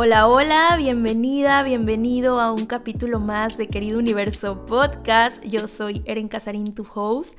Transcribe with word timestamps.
Hola, 0.00 0.28
hola, 0.28 0.76
bienvenida, 0.76 1.64
bienvenido 1.64 2.40
a 2.40 2.52
un 2.52 2.66
capítulo 2.66 3.18
más 3.18 3.58
de 3.58 3.66
Querido 3.66 3.98
Universo 3.98 4.64
Podcast. 4.64 5.44
Yo 5.44 5.66
soy 5.66 6.02
Eren 6.04 6.28
Casarín, 6.28 6.72
tu 6.72 6.86
host, 6.94 7.36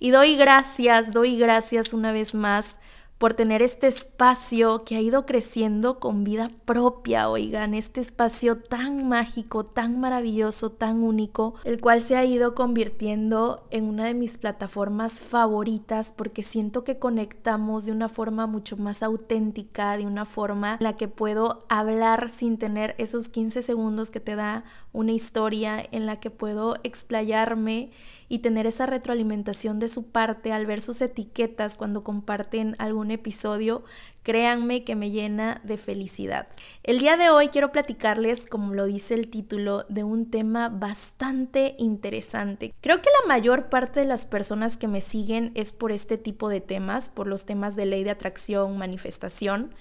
y 0.00 0.10
doy 0.10 0.36
gracias, 0.36 1.12
doy 1.12 1.38
gracias 1.38 1.94
una 1.94 2.12
vez 2.12 2.34
más 2.34 2.78
por 3.18 3.34
tener 3.34 3.62
este 3.62 3.86
espacio 3.86 4.84
que 4.84 4.96
ha 4.96 5.00
ido 5.00 5.24
creciendo 5.24 5.98
con 6.00 6.24
vida 6.24 6.50
propia, 6.64 7.28
oigan, 7.28 7.74
este 7.74 8.00
espacio 8.00 8.58
tan 8.58 9.08
mágico, 9.08 9.64
tan 9.64 10.00
maravilloso, 10.00 10.70
tan 10.70 11.02
único, 11.02 11.54
el 11.64 11.80
cual 11.80 12.00
se 12.00 12.16
ha 12.16 12.24
ido 12.24 12.54
convirtiendo 12.54 13.66
en 13.70 13.84
una 13.84 14.04
de 14.04 14.14
mis 14.14 14.36
plataformas 14.36 15.20
favoritas 15.20 16.12
porque 16.12 16.42
siento 16.42 16.84
que 16.84 16.98
conectamos 16.98 17.86
de 17.86 17.92
una 17.92 18.08
forma 18.08 18.46
mucho 18.46 18.76
más 18.76 19.02
auténtica, 19.02 19.96
de 19.96 20.06
una 20.06 20.24
forma 20.24 20.74
en 20.74 20.84
la 20.84 20.96
que 20.96 21.08
puedo 21.08 21.64
hablar 21.68 22.30
sin 22.30 22.58
tener 22.58 22.94
esos 22.98 23.28
15 23.28 23.62
segundos 23.62 24.10
que 24.10 24.20
te 24.20 24.36
da 24.36 24.64
una 24.92 25.12
historia, 25.12 25.84
en 25.92 26.06
la 26.06 26.20
que 26.20 26.30
puedo 26.30 26.76
explayarme 26.82 27.90
y 28.28 28.38
tener 28.38 28.66
esa 28.66 28.86
retroalimentación 28.86 29.78
de 29.78 29.88
su 29.88 30.10
parte 30.10 30.52
al 30.52 30.66
ver 30.66 30.80
sus 30.80 31.00
etiquetas 31.00 31.76
cuando 31.76 32.04
comparten 32.04 32.76
algún 32.78 33.10
episodio, 33.10 33.84
créanme 34.22 34.84
que 34.84 34.96
me 34.96 35.10
llena 35.10 35.60
de 35.64 35.76
felicidad. 35.76 36.48
El 36.82 36.98
día 36.98 37.16
de 37.16 37.30
hoy 37.30 37.48
quiero 37.48 37.72
platicarles, 37.72 38.46
como 38.46 38.74
lo 38.74 38.86
dice 38.86 39.14
el 39.14 39.28
título, 39.28 39.84
de 39.88 40.02
un 40.02 40.30
tema 40.30 40.68
bastante 40.68 41.76
interesante. 41.78 42.72
Creo 42.80 43.02
que 43.02 43.10
la 43.22 43.28
mayor 43.28 43.68
parte 43.68 44.00
de 44.00 44.06
las 44.06 44.26
personas 44.26 44.76
que 44.76 44.88
me 44.88 45.00
siguen 45.00 45.52
es 45.54 45.72
por 45.72 45.92
este 45.92 46.18
tipo 46.18 46.48
de 46.48 46.60
temas, 46.60 47.08
por 47.08 47.26
los 47.26 47.44
temas 47.46 47.76
de 47.76 47.86
ley 47.86 48.02
de 48.02 48.10
atracción, 48.10 48.78
manifestación. 48.78 49.74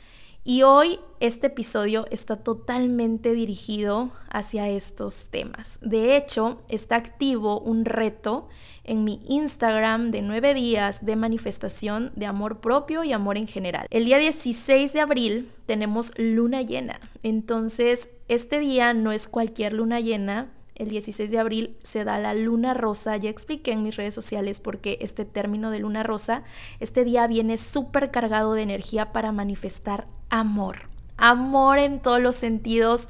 Y 0.45 0.63
hoy 0.63 0.99
este 1.22 1.47
episodio 1.47 2.05
está 2.11 2.36
totalmente 2.36 3.33
dirigido 3.33 4.11
hacia 4.30 4.67
estos 4.67 5.27
temas. 5.27 5.80
De 5.81 6.17
hecho, 6.17 6.61
está 6.67 6.97
activo 6.97 7.61
un 7.61 7.86
reto 7.86 8.49
en 8.83 9.05
mi 9.05 9.21
Instagram 9.30 10.11
de 10.11 10.21
nueve 10.21 10.53
días 10.53 11.05
de 11.05 11.16
manifestación 11.16 12.11
de 12.17 12.25
amor 12.25 12.59
propio 12.59 13.05
y 13.05 13.14
amor 13.14 13.38
en 13.38 13.47
general. 13.47 13.88
El 13.89 14.03
día 14.03 14.17
16 14.17 14.91
de 14.91 14.99
abril 14.99 15.49
tenemos 15.66 16.11
luna 16.17 16.61
llena. 16.61 16.99
Entonces, 17.23 18.09
este 18.27 18.59
día 18.59 18.94
no 18.94 19.14
es 19.14 19.30
cualquier 19.30 19.71
luna 19.71 20.02
llena, 20.02 20.52
el 20.75 20.89
16 20.89 21.29
de 21.29 21.39
abril 21.39 21.77
se 21.83 22.03
da 22.03 22.19
la 22.19 22.33
luna 22.33 22.73
rosa. 22.73 23.17
Ya 23.17 23.29
expliqué 23.29 23.71
en 23.71 23.83
mis 23.83 23.95
redes 23.95 24.13
sociales 24.13 24.59
por 24.59 24.80
qué 24.80 24.97
este 25.02 25.25
término 25.25 25.71
de 25.71 25.80
luna 25.80 26.03
rosa, 26.03 26.43
este 26.80 27.03
día 27.03 27.27
viene 27.27 27.57
súper 27.57 28.11
cargado 28.11 28.53
de 28.53 28.63
energía 28.63 29.11
para 29.13 29.31
manifestar 29.31 30.07
amor. 30.30 30.89
Amor 31.17 31.80
en 31.80 32.02
todos 32.02 32.21
los 32.21 32.35
sentidos. 32.35 33.09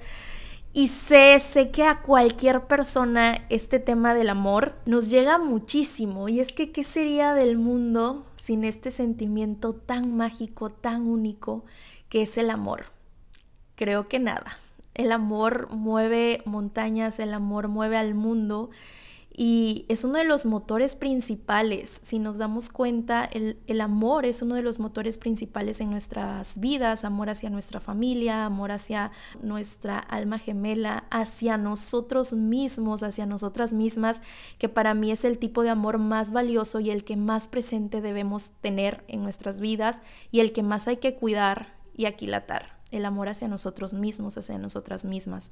Y 0.76 0.88
sé, 0.88 1.38
sé 1.40 1.70
que 1.70 1.84
a 1.84 2.02
cualquier 2.02 2.66
persona 2.66 3.46
este 3.50 3.80
tema 3.80 4.16
del 4.16 4.30
amor 4.30 4.74
nos 4.86 5.12
llega 5.12 5.38
muchísimo. 5.38 6.30
Y 6.30 6.40
es 6.40 6.52
que, 6.52 6.72
¿qué 6.72 6.84
sería 6.84 7.36
del 7.36 7.58
mundo 7.58 8.26
sin 8.36 8.64
este 8.64 8.90
sentimiento 8.90 9.74
tan 9.74 10.18
mágico, 10.18 10.72
tan 10.72 11.08
único 11.08 11.64
que 12.10 12.24
es 12.24 12.38
el 12.40 12.50
amor? 12.50 12.86
Creo 13.76 14.08
que 14.08 14.18
nada. 14.18 14.58
El 14.94 15.12
amor 15.12 15.70
mueve 15.72 16.42
montañas, 16.46 17.20
el 17.20 17.34
amor 17.34 17.68
mueve 17.68 17.98
al 17.98 18.14
mundo 18.14 18.70
y 19.36 19.86
es 19.90 20.04
uno 20.04 20.20
de 20.20 20.26
los 20.26 20.46
motores 20.46 20.96
principales. 20.96 22.00
Si 22.04 22.20
nos 22.20 22.38
damos 22.38 22.70
cuenta, 22.70 23.26
el, 23.26 23.82
amor 23.82 24.26
es 24.26 24.44
uno 24.44 24.54
de 24.54 24.62
los 24.62 24.78
motores 24.78 25.18
principales 25.18 25.82
en 25.82 25.90
nuestras 25.90 26.60
vidas, 26.60 27.04
amor 27.04 27.32
hacia 27.32 27.50
nuestra 27.50 27.80
familia, 27.80 28.46
amor 28.46 28.72
hacia 28.72 29.12
nuestra 29.42 29.98
alma 29.98 30.38
gemela, 30.38 31.06
hacia 31.10 31.58
nosotros 31.58 32.34
mismos, 32.34 33.02
hacia 33.02 33.26
nosotras 33.26 33.74
mismas, 33.74 34.22
que 34.60 34.70
para 34.70 34.94
mí 34.94 35.12
es 35.12 35.26
el 35.26 35.40
tipo 35.40 35.64
de 35.64 35.72
amor 35.72 35.98
más 35.98 36.32
valioso 36.32 36.80
y 36.80 36.92
el 36.92 37.04
que 37.04 37.18
más 37.18 37.48
presente 37.48 38.02
debemos 38.02 38.52
tener 38.62 39.04
en 39.08 39.24
nuestras 39.24 39.60
vidas 39.60 40.04
y 40.30 40.42
el 40.42 40.52
que 40.52 40.62
más 40.62 40.88
hay 40.88 40.98
que 40.98 41.16
cuidar 41.16 41.74
y 41.96 42.06
aquilatar 42.06 42.73
el 42.94 43.06
amor 43.06 43.30
hacia 43.30 43.48
nosotros 43.48 43.94
mismos, 43.94 44.38
hacia 44.38 44.58
nosotras 44.58 45.06
mismas. 45.06 45.52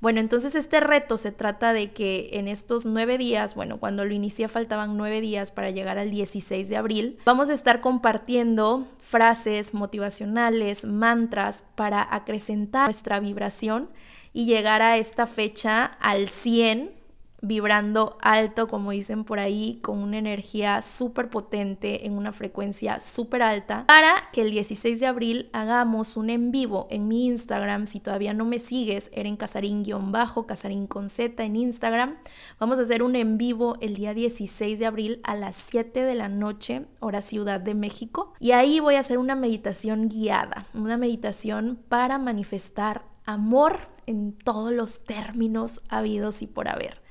Bueno, 0.00 0.18
entonces 0.18 0.54
este 0.54 0.80
reto 0.80 1.16
se 1.16 1.30
trata 1.30 1.72
de 1.72 1.92
que 1.92 2.30
en 2.32 2.48
estos 2.48 2.84
nueve 2.86 3.18
días, 3.18 3.54
bueno, 3.54 3.78
cuando 3.78 4.04
lo 4.04 4.12
inicié 4.12 4.48
faltaban 4.48 4.96
nueve 4.96 5.20
días 5.20 5.52
para 5.52 5.70
llegar 5.70 5.98
al 5.98 6.10
16 6.10 6.68
de 6.68 6.76
abril, 6.76 7.18
vamos 7.24 7.50
a 7.50 7.52
estar 7.52 7.80
compartiendo 7.80 8.88
frases 8.98 9.74
motivacionales, 9.74 10.84
mantras 10.84 11.64
para 11.76 12.02
acrecentar 12.14 12.86
nuestra 12.86 13.20
vibración 13.20 13.90
y 14.32 14.46
llegar 14.46 14.82
a 14.82 14.96
esta 14.96 15.26
fecha 15.26 15.84
al 15.84 16.28
100 16.28 17.01
vibrando 17.42 18.16
alto, 18.22 18.68
como 18.68 18.92
dicen 18.92 19.24
por 19.24 19.40
ahí, 19.40 19.80
con 19.82 19.98
una 19.98 20.16
energía 20.16 20.80
súper 20.80 21.28
potente, 21.28 22.06
en 22.06 22.16
una 22.16 22.32
frecuencia 22.32 23.00
súper 23.00 23.42
alta, 23.42 23.84
para 23.86 24.30
que 24.32 24.42
el 24.42 24.52
16 24.52 25.00
de 25.00 25.06
abril 25.06 25.50
hagamos 25.52 26.16
un 26.16 26.30
en 26.30 26.52
vivo 26.52 26.86
en 26.88 27.08
mi 27.08 27.26
Instagram. 27.26 27.86
Si 27.88 27.98
todavía 27.98 28.32
no 28.32 28.44
me 28.44 28.60
sigues, 28.60 29.10
Eren 29.12 29.36
Casarín-bajo, 29.36 30.46
Casarín 30.46 30.86
con 30.86 31.10
Z 31.10 31.42
en 31.42 31.56
Instagram. 31.56 32.16
Vamos 32.60 32.78
a 32.78 32.82
hacer 32.82 33.02
un 33.02 33.16
en 33.16 33.36
vivo 33.38 33.76
el 33.80 33.94
día 33.94 34.14
16 34.14 34.78
de 34.78 34.86
abril 34.86 35.20
a 35.24 35.34
las 35.34 35.56
7 35.56 36.04
de 36.04 36.14
la 36.14 36.28
noche, 36.28 36.86
hora 37.00 37.22
Ciudad 37.22 37.58
de 37.58 37.74
México. 37.74 38.34
Y 38.38 38.52
ahí 38.52 38.78
voy 38.78 38.94
a 38.94 39.00
hacer 39.00 39.18
una 39.18 39.34
meditación 39.34 40.08
guiada, 40.08 40.66
una 40.74 40.96
meditación 40.96 41.80
para 41.88 42.18
manifestar 42.18 43.02
amor 43.24 43.80
en 44.06 44.32
todos 44.32 44.72
los 44.72 45.04
términos 45.04 45.80
habidos 45.88 46.42
y 46.42 46.46
por 46.46 46.68
haber. 46.68 47.01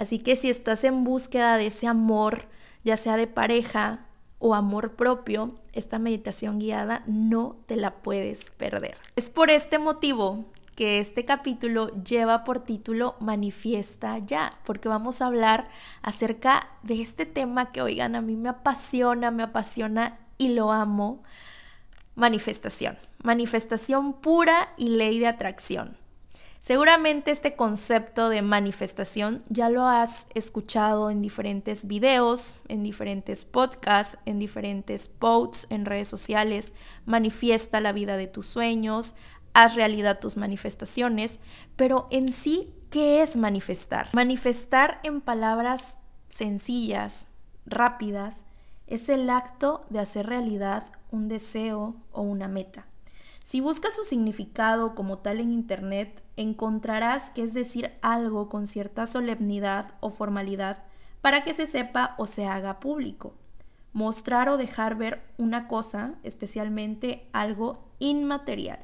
Así 0.00 0.18
que 0.18 0.34
si 0.34 0.48
estás 0.48 0.82
en 0.84 1.04
búsqueda 1.04 1.58
de 1.58 1.66
ese 1.66 1.86
amor, 1.86 2.46
ya 2.84 2.96
sea 2.96 3.18
de 3.18 3.26
pareja 3.26 4.06
o 4.38 4.54
amor 4.54 4.96
propio, 4.96 5.54
esta 5.74 5.98
meditación 5.98 6.58
guiada 6.58 7.02
no 7.06 7.58
te 7.66 7.76
la 7.76 7.96
puedes 7.96 8.48
perder. 8.48 8.96
Es 9.14 9.28
por 9.28 9.50
este 9.50 9.78
motivo 9.78 10.46
que 10.74 11.00
este 11.00 11.26
capítulo 11.26 11.88
lleva 12.02 12.44
por 12.44 12.60
título 12.60 13.16
Manifiesta 13.20 14.16
ya, 14.16 14.54
porque 14.64 14.88
vamos 14.88 15.20
a 15.20 15.26
hablar 15.26 15.68
acerca 16.00 16.68
de 16.82 17.02
este 17.02 17.26
tema 17.26 17.70
que, 17.70 17.82
oigan, 17.82 18.16
a 18.16 18.22
mí 18.22 18.36
me 18.36 18.48
apasiona, 18.48 19.30
me 19.30 19.42
apasiona 19.42 20.18
y 20.38 20.54
lo 20.54 20.72
amo. 20.72 21.22
Manifestación, 22.14 22.96
manifestación 23.22 24.14
pura 24.14 24.72
y 24.78 24.88
ley 24.88 25.18
de 25.18 25.26
atracción. 25.26 25.99
Seguramente 26.60 27.30
este 27.30 27.56
concepto 27.56 28.28
de 28.28 28.42
manifestación 28.42 29.42
ya 29.48 29.70
lo 29.70 29.86
has 29.86 30.26
escuchado 30.34 31.08
en 31.08 31.22
diferentes 31.22 31.86
videos, 31.86 32.56
en 32.68 32.82
diferentes 32.82 33.46
podcasts, 33.46 34.18
en 34.26 34.38
diferentes 34.38 35.08
posts 35.08 35.66
en 35.70 35.86
redes 35.86 36.08
sociales. 36.08 36.74
Manifiesta 37.06 37.80
la 37.80 37.92
vida 37.92 38.18
de 38.18 38.26
tus 38.26 38.44
sueños, 38.44 39.14
haz 39.54 39.74
realidad 39.74 40.20
tus 40.20 40.36
manifestaciones, 40.36 41.38
pero 41.76 42.08
en 42.10 42.30
sí, 42.30 42.74
¿qué 42.90 43.22
es 43.22 43.36
manifestar? 43.36 44.10
Manifestar 44.12 45.00
en 45.02 45.22
palabras 45.22 45.96
sencillas, 46.28 47.28
rápidas, 47.64 48.44
es 48.86 49.08
el 49.08 49.30
acto 49.30 49.86
de 49.88 50.00
hacer 50.00 50.26
realidad 50.26 50.84
un 51.10 51.28
deseo 51.28 51.96
o 52.12 52.20
una 52.20 52.48
meta. 52.48 52.89
Si 53.50 53.60
buscas 53.60 53.96
su 53.96 54.04
significado 54.04 54.94
como 54.94 55.18
tal 55.18 55.40
en 55.40 55.50
Internet, 55.50 56.22
encontrarás 56.36 57.30
que 57.30 57.42
es 57.42 57.52
decir 57.52 57.90
algo 58.00 58.48
con 58.48 58.68
cierta 58.68 59.08
solemnidad 59.08 59.94
o 59.98 60.10
formalidad 60.10 60.84
para 61.20 61.42
que 61.42 61.52
se 61.52 61.66
sepa 61.66 62.14
o 62.16 62.26
se 62.26 62.46
haga 62.46 62.78
público. 62.78 63.34
Mostrar 63.92 64.48
o 64.50 64.56
dejar 64.56 64.94
ver 64.94 65.24
una 65.36 65.66
cosa, 65.66 66.14
especialmente 66.22 67.26
algo 67.32 67.90
inmaterial. 67.98 68.78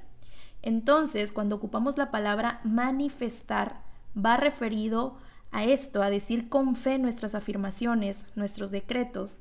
Entonces, 0.62 1.30
cuando 1.30 1.54
ocupamos 1.54 1.96
la 1.96 2.10
palabra 2.10 2.58
manifestar, 2.64 3.82
va 4.18 4.36
referido 4.36 5.16
a 5.52 5.62
esto, 5.62 6.02
a 6.02 6.10
decir 6.10 6.48
con 6.48 6.74
fe 6.74 6.98
nuestras 6.98 7.36
afirmaciones, 7.36 8.26
nuestros 8.34 8.72
decretos, 8.72 9.38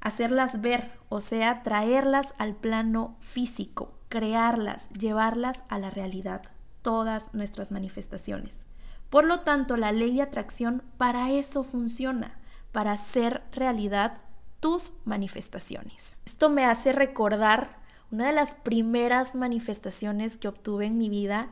hacerlas 0.00 0.62
ver, 0.62 0.92
o 1.10 1.20
sea, 1.20 1.62
traerlas 1.62 2.32
al 2.38 2.54
plano 2.54 3.16
físico, 3.20 3.92
crearlas, 4.12 4.90
llevarlas 4.90 5.62
a 5.70 5.78
la 5.78 5.88
realidad, 5.88 6.42
todas 6.82 7.32
nuestras 7.32 7.72
manifestaciones. 7.72 8.66
Por 9.08 9.24
lo 9.24 9.40
tanto, 9.40 9.78
la 9.78 9.90
ley 9.90 10.16
de 10.16 10.20
atracción 10.20 10.82
para 10.98 11.30
eso 11.30 11.64
funciona, 11.64 12.38
para 12.72 12.92
hacer 12.92 13.40
realidad 13.52 14.18
tus 14.60 14.92
manifestaciones. 15.06 16.18
Esto 16.26 16.50
me 16.50 16.66
hace 16.66 16.92
recordar 16.92 17.78
una 18.10 18.26
de 18.26 18.34
las 18.34 18.54
primeras 18.54 19.34
manifestaciones 19.34 20.36
que 20.36 20.48
obtuve 20.48 20.84
en 20.84 20.98
mi 20.98 21.08
vida 21.08 21.48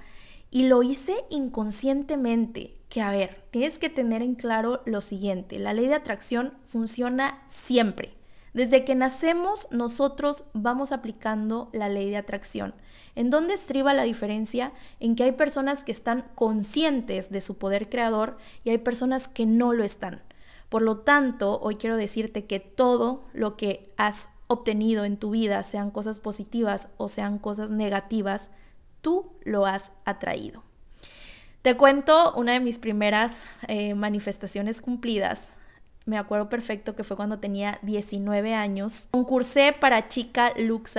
y 0.50 0.64
lo 0.64 0.82
hice 0.82 1.14
inconscientemente, 1.30 2.76
que 2.90 3.00
a 3.00 3.10
ver, 3.10 3.42
tienes 3.50 3.78
que 3.78 3.88
tener 3.88 4.20
en 4.20 4.34
claro 4.34 4.82
lo 4.84 5.00
siguiente, 5.00 5.58
la 5.58 5.72
ley 5.72 5.86
de 5.86 5.94
atracción 5.94 6.52
funciona 6.64 7.42
siempre, 7.48 8.19
Desde 8.52 8.84
que 8.84 8.94
nacemos, 8.94 9.68
nosotros 9.70 10.44
vamos 10.52 10.92
aplicando 10.92 11.68
la 11.72 11.88
ley 11.88 12.10
de 12.10 12.16
atracción. 12.16 12.74
¿En 13.14 13.30
dónde 13.30 13.54
estriba 13.54 13.94
la 13.94 14.02
diferencia? 14.02 14.72
En 14.98 15.14
que 15.14 15.24
hay 15.24 15.32
personas 15.32 15.84
que 15.84 15.92
están 15.92 16.26
conscientes 16.34 17.30
de 17.30 17.40
su 17.40 17.58
poder 17.58 17.88
creador 17.88 18.38
y 18.64 18.70
hay 18.70 18.78
personas 18.78 19.28
que 19.28 19.46
no 19.46 19.72
lo 19.72 19.84
están. 19.84 20.22
Por 20.68 20.82
lo 20.82 20.98
tanto, 20.98 21.60
hoy 21.60 21.76
quiero 21.76 21.96
decirte 21.96 22.46
que 22.46 22.60
todo 22.60 23.24
lo 23.32 23.56
que 23.56 23.92
has 23.96 24.28
obtenido 24.46 25.04
en 25.04 25.16
tu 25.16 25.30
vida, 25.30 25.62
sean 25.62 25.92
cosas 25.92 26.18
positivas 26.18 26.88
o 26.96 27.08
sean 27.08 27.38
cosas 27.38 27.70
negativas, 27.70 28.50
tú 29.00 29.30
lo 29.44 29.64
has 29.66 29.92
atraído. 30.04 30.64
Te 31.62 31.76
cuento 31.76 32.32
una 32.34 32.52
de 32.52 32.60
mis 32.60 32.78
primeras 32.78 33.42
eh, 33.68 33.94
manifestaciones 33.94 34.80
cumplidas 34.80 35.42
me 36.06 36.18
acuerdo 36.18 36.48
perfecto 36.48 36.96
que 36.96 37.04
fue 37.04 37.16
cuando 37.16 37.38
tenía 37.38 37.78
19 37.82 38.54
años. 38.54 39.08
Concursé 39.10 39.74
para 39.78 40.08
Chica 40.08 40.52
Lux 40.56 40.96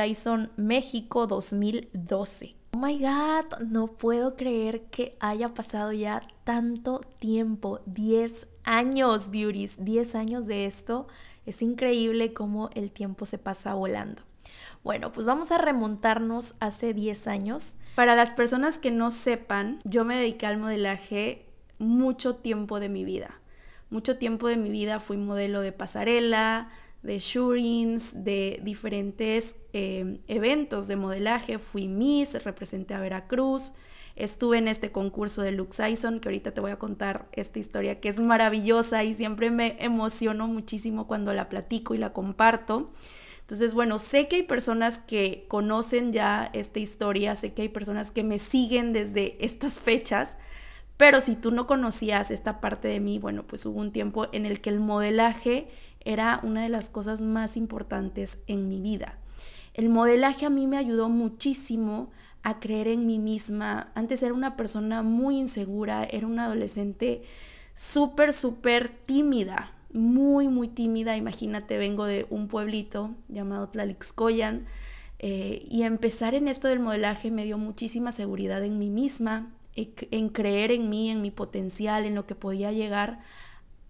México 0.57 1.27
2012. 1.27 2.55
Oh 2.73 2.77
my 2.77 2.97
god, 2.99 3.59
no 3.67 3.87
puedo 3.87 4.35
creer 4.35 4.83
que 4.83 5.17
haya 5.19 5.53
pasado 5.53 5.91
ya 5.91 6.21
tanto 6.45 7.01
tiempo, 7.19 7.81
10 7.85 8.47
años, 8.63 9.29
beauties, 9.29 9.83
10 9.83 10.15
años 10.15 10.47
de 10.47 10.65
esto. 10.65 11.07
Es 11.45 11.61
increíble 11.61 12.33
cómo 12.33 12.69
el 12.75 12.91
tiempo 12.91 13.25
se 13.25 13.37
pasa 13.37 13.73
volando. 13.73 14.21
Bueno, 14.83 15.11
pues 15.11 15.25
vamos 15.27 15.51
a 15.51 15.57
remontarnos 15.57 16.55
hace 16.59 16.93
10 16.93 17.27
años. 17.27 17.75
Para 17.95 18.15
las 18.15 18.31
personas 18.31 18.79
que 18.79 18.91
no 18.91 19.11
sepan, 19.11 19.81
yo 19.83 20.05
me 20.05 20.15
dediqué 20.15 20.47
al 20.47 20.57
modelaje 20.57 21.45
mucho 21.77 22.35
tiempo 22.35 22.79
de 22.79 22.89
mi 22.89 23.03
vida. 23.03 23.40
Mucho 23.91 24.17
tiempo 24.17 24.47
de 24.47 24.55
mi 24.55 24.69
vida 24.69 25.01
fui 25.01 25.17
modelo 25.17 25.59
de 25.59 25.73
pasarela, 25.73 26.69
de 27.03 27.19
shootings, 27.19 28.23
de 28.23 28.61
diferentes 28.63 29.57
em, 29.73 30.19
eventos 30.29 30.87
de 30.87 30.95
modelaje. 30.95 31.59
Fui 31.59 31.89
Miss, 31.89 32.41
representé 32.45 32.93
a 32.93 33.01
Veracruz. 33.01 33.73
Estuve 34.15 34.59
en 34.59 34.69
este 34.69 34.93
concurso 34.93 35.41
de 35.41 35.51
Lux 35.51 35.79
Ison, 35.79 36.21
que 36.21 36.29
ahorita 36.29 36.53
te 36.53 36.61
voy 36.61 36.71
a 36.71 36.79
contar 36.79 37.27
esta 37.33 37.59
historia 37.59 37.99
que 37.99 38.07
es 38.07 38.21
maravillosa 38.21 39.03
y 39.03 39.13
siempre 39.13 39.51
me 39.51 39.75
emociono 39.79 40.47
muchísimo 40.47 41.05
cuando 41.05 41.33
la 41.33 41.49
platico 41.49 41.93
y 41.93 41.97
la 41.97 42.13
comparto. 42.13 42.93
Entonces, 43.41 43.73
bueno, 43.73 43.99
sé 43.99 44.29
que 44.29 44.37
hay 44.37 44.43
personas 44.43 44.99
que 44.99 45.43
conocen 45.49 46.13
ya 46.13 46.49
esta 46.53 46.79
historia, 46.79 47.35
sé 47.35 47.53
que 47.53 47.63
hay 47.63 47.69
personas 47.69 48.09
que 48.09 48.23
me 48.23 48.39
siguen 48.39 48.93
desde 48.93 49.43
estas 49.43 49.81
fechas, 49.81 50.37
pero 51.01 51.19
si 51.19 51.35
tú 51.35 51.49
no 51.49 51.65
conocías 51.65 52.29
esta 52.29 52.61
parte 52.61 52.87
de 52.87 52.99
mí, 52.99 53.17
bueno, 53.17 53.41
pues 53.47 53.65
hubo 53.65 53.79
un 53.79 53.91
tiempo 53.91 54.27
en 54.33 54.45
el 54.45 54.61
que 54.61 54.69
el 54.69 54.79
modelaje 54.79 55.67
era 56.01 56.39
una 56.43 56.61
de 56.61 56.69
las 56.69 56.91
cosas 56.91 57.23
más 57.23 57.57
importantes 57.57 58.37
en 58.45 58.69
mi 58.69 58.79
vida. 58.79 59.17
El 59.73 59.89
modelaje 59.89 60.45
a 60.45 60.51
mí 60.51 60.67
me 60.67 60.77
ayudó 60.77 61.09
muchísimo 61.09 62.11
a 62.43 62.59
creer 62.59 62.87
en 62.87 63.07
mí 63.07 63.17
misma. 63.17 63.91
Antes 63.95 64.21
era 64.21 64.35
una 64.35 64.55
persona 64.55 65.01
muy 65.01 65.39
insegura, 65.39 66.03
era 66.03 66.27
una 66.27 66.45
adolescente 66.45 67.23
súper, 67.73 68.31
súper 68.31 68.89
tímida, 68.89 69.71
muy, 69.91 70.49
muy 70.49 70.67
tímida. 70.67 71.17
Imagínate, 71.17 71.79
vengo 71.79 72.05
de 72.05 72.27
un 72.29 72.47
pueblito 72.47 73.15
llamado 73.27 73.69
Tlalixcoyan 73.69 74.67
eh, 75.17 75.65
y 75.67 75.81
empezar 75.81 76.35
en 76.35 76.47
esto 76.47 76.67
del 76.67 76.79
modelaje 76.79 77.31
me 77.31 77.43
dio 77.43 77.57
muchísima 77.57 78.11
seguridad 78.11 78.63
en 78.63 78.77
mí 78.77 78.91
misma, 78.91 79.51
en 79.75 80.29
creer 80.29 80.71
en 80.71 80.89
mí, 80.89 81.09
en 81.09 81.21
mi 81.21 81.31
potencial, 81.31 82.05
en 82.05 82.15
lo 82.15 82.25
que 82.25 82.35
podía 82.35 82.71
llegar 82.71 83.19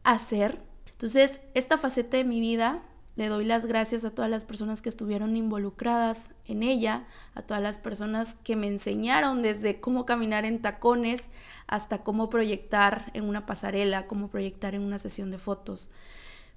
a 0.03 0.17
ser. 0.19 0.59
Entonces, 0.87 1.41
esta 1.53 1.77
faceta 1.77 2.17
de 2.17 2.23
mi 2.23 2.39
vida 2.39 2.83
le 3.15 3.27
doy 3.27 3.43
las 3.43 3.65
gracias 3.65 4.05
a 4.05 4.11
todas 4.11 4.31
las 4.31 4.45
personas 4.45 4.81
que 4.81 4.89
estuvieron 4.89 5.35
involucradas 5.35 6.29
en 6.45 6.63
ella, 6.63 7.05
a 7.35 7.41
todas 7.41 7.61
las 7.61 7.77
personas 7.77 8.35
que 8.35 8.55
me 8.55 8.67
enseñaron 8.67 9.41
desde 9.41 9.81
cómo 9.81 10.05
caminar 10.05 10.45
en 10.45 10.61
tacones 10.61 11.29
hasta 11.67 12.03
cómo 12.03 12.29
proyectar 12.29 13.11
en 13.13 13.25
una 13.25 13.45
pasarela, 13.45 14.07
cómo 14.07 14.29
proyectar 14.29 14.75
en 14.75 14.83
una 14.83 14.97
sesión 14.97 15.29
de 15.29 15.37
fotos, 15.37 15.89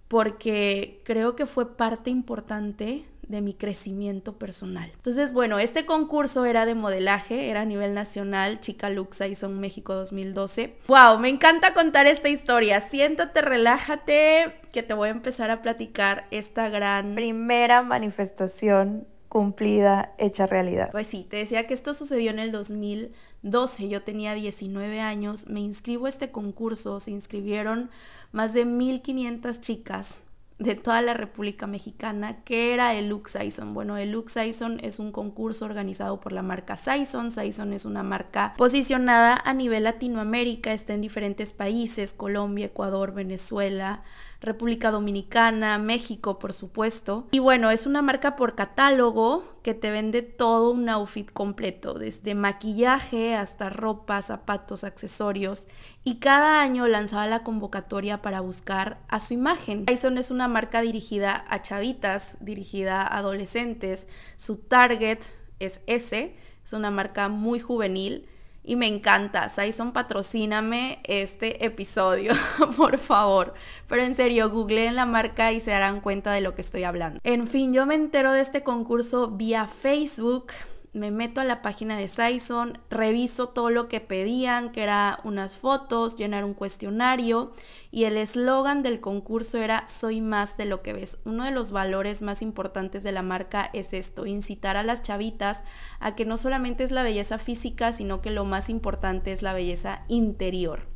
porque 0.06 1.02
creo 1.04 1.34
que 1.34 1.46
fue 1.46 1.76
parte 1.76 2.10
importante 2.10 3.04
de 3.28 3.40
mi 3.40 3.54
crecimiento 3.54 4.38
personal. 4.38 4.90
Entonces, 4.94 5.32
bueno, 5.32 5.58
este 5.58 5.86
concurso 5.86 6.44
era 6.44 6.66
de 6.66 6.74
modelaje, 6.74 7.48
era 7.50 7.62
a 7.62 7.64
nivel 7.64 7.94
nacional, 7.94 8.60
Chica 8.60 8.90
Luxa 8.90 9.26
y 9.26 9.34
Son 9.34 9.60
México 9.60 9.94
2012. 9.94 10.76
¡Wow! 10.86 11.18
Me 11.18 11.28
encanta 11.28 11.74
contar 11.74 12.06
esta 12.06 12.28
historia. 12.28 12.80
Siéntate, 12.80 13.42
relájate, 13.42 14.54
que 14.72 14.82
te 14.82 14.94
voy 14.94 15.08
a 15.08 15.12
empezar 15.12 15.50
a 15.50 15.62
platicar 15.62 16.26
esta 16.30 16.68
gran 16.68 17.14
primera 17.14 17.82
manifestación 17.82 19.06
cumplida, 19.28 20.14
hecha 20.18 20.46
realidad. 20.46 20.90
Pues 20.92 21.08
sí, 21.08 21.26
te 21.28 21.38
decía 21.38 21.66
que 21.66 21.74
esto 21.74 21.92
sucedió 21.92 22.30
en 22.30 22.38
el 22.38 22.52
2012, 22.52 23.88
yo 23.88 24.02
tenía 24.02 24.32
19 24.32 25.00
años, 25.00 25.48
me 25.48 25.58
inscribo 25.58 26.06
a 26.06 26.08
este 26.08 26.30
concurso, 26.30 27.00
se 27.00 27.10
inscribieron 27.10 27.90
más 28.30 28.52
de 28.52 28.64
1500 28.64 29.60
chicas 29.60 30.20
de 30.58 30.76
toda 30.76 31.02
la 31.02 31.14
República 31.14 31.66
Mexicana, 31.66 32.42
que 32.44 32.72
era 32.74 32.94
el 32.94 33.08
Lux 33.08 33.32
Saison. 33.32 33.74
Bueno, 33.74 33.96
el 33.96 34.12
Lux 34.12 34.32
Saison 34.32 34.78
es 34.82 34.98
un 34.98 35.10
concurso 35.10 35.64
organizado 35.64 36.20
por 36.20 36.32
la 36.32 36.42
marca 36.42 36.76
Saison. 36.76 37.30
Saison 37.30 37.72
es 37.72 37.84
una 37.84 38.02
marca 38.02 38.54
posicionada 38.56 39.40
a 39.44 39.52
nivel 39.52 39.84
Latinoamérica, 39.84 40.72
está 40.72 40.94
en 40.94 41.00
diferentes 41.00 41.52
países, 41.52 42.12
Colombia, 42.12 42.66
Ecuador, 42.66 43.12
Venezuela, 43.12 44.04
República 44.44 44.90
Dominicana, 44.90 45.78
México, 45.78 46.38
por 46.38 46.52
supuesto. 46.52 47.26
Y 47.30 47.38
bueno, 47.38 47.70
es 47.70 47.86
una 47.86 48.02
marca 48.02 48.36
por 48.36 48.54
catálogo 48.54 49.44
que 49.62 49.74
te 49.74 49.90
vende 49.90 50.22
todo 50.22 50.70
un 50.70 50.88
outfit 50.88 51.32
completo, 51.32 51.94
desde 51.94 52.34
maquillaje 52.34 53.34
hasta 53.34 53.70
ropa, 53.70 54.20
zapatos, 54.22 54.84
accesorios. 54.84 55.66
Y 56.04 56.16
cada 56.16 56.60
año 56.60 56.86
lanzaba 56.86 57.26
la 57.26 57.42
convocatoria 57.42 58.20
para 58.20 58.40
buscar 58.40 58.98
a 59.08 59.20
su 59.20 59.34
imagen. 59.34 59.86
Tyson 59.86 60.18
es 60.18 60.30
una 60.30 60.48
marca 60.48 60.82
dirigida 60.82 61.44
a 61.48 61.62
chavitas, 61.62 62.36
dirigida 62.40 63.02
a 63.02 63.18
adolescentes. 63.18 64.08
Su 64.36 64.56
target 64.56 65.20
es 65.58 65.80
ese, 65.86 66.36
es 66.62 66.72
una 66.72 66.90
marca 66.90 67.28
muy 67.28 67.60
juvenil 67.60 68.28
y 68.64 68.76
me 68.76 68.86
encanta. 68.86 69.48
Saison, 69.48 69.92
patrocíname 69.92 71.00
este 71.04 71.64
episodio, 71.64 72.32
por 72.76 72.98
favor. 72.98 73.54
Pero 73.86 74.02
en 74.02 74.14
serio, 74.14 74.50
googleen 74.50 74.96
la 74.96 75.06
marca 75.06 75.52
y 75.52 75.60
se 75.60 75.70
darán 75.70 76.00
cuenta 76.00 76.32
de 76.32 76.40
lo 76.40 76.54
que 76.54 76.62
estoy 76.62 76.84
hablando. 76.84 77.20
En 77.22 77.46
fin, 77.46 77.72
yo 77.72 77.86
me 77.86 77.94
entero 77.94 78.32
de 78.32 78.40
este 78.40 78.62
concurso 78.62 79.28
vía 79.30 79.68
Facebook 79.68 80.46
me 80.94 81.10
meto 81.10 81.40
a 81.40 81.44
la 81.44 81.60
página 81.60 81.98
de 81.98 82.06
Saison, 82.06 82.78
reviso 82.88 83.48
todo 83.48 83.68
lo 83.68 83.88
que 83.88 84.00
pedían, 84.00 84.70
que 84.70 84.84
era 84.84 85.18
unas 85.24 85.58
fotos, 85.58 86.14
llenar 86.14 86.44
un 86.44 86.54
cuestionario 86.54 87.52
y 87.90 88.04
el 88.04 88.16
eslogan 88.16 88.84
del 88.84 89.00
concurso 89.00 89.58
era 89.58 89.88
soy 89.88 90.20
más 90.20 90.56
de 90.56 90.66
lo 90.66 90.82
que 90.82 90.92
ves. 90.92 91.18
Uno 91.24 91.44
de 91.44 91.50
los 91.50 91.72
valores 91.72 92.22
más 92.22 92.42
importantes 92.42 93.02
de 93.02 93.10
la 93.10 93.22
marca 93.22 93.70
es 93.72 93.92
esto, 93.92 94.24
incitar 94.24 94.76
a 94.76 94.84
las 94.84 95.02
chavitas 95.02 95.64
a 95.98 96.14
que 96.14 96.24
no 96.24 96.36
solamente 96.36 96.84
es 96.84 96.92
la 96.92 97.02
belleza 97.02 97.38
física, 97.38 97.90
sino 97.90 98.22
que 98.22 98.30
lo 98.30 98.44
más 98.44 98.70
importante 98.70 99.32
es 99.32 99.42
la 99.42 99.52
belleza 99.52 100.04
interior. 100.06 100.86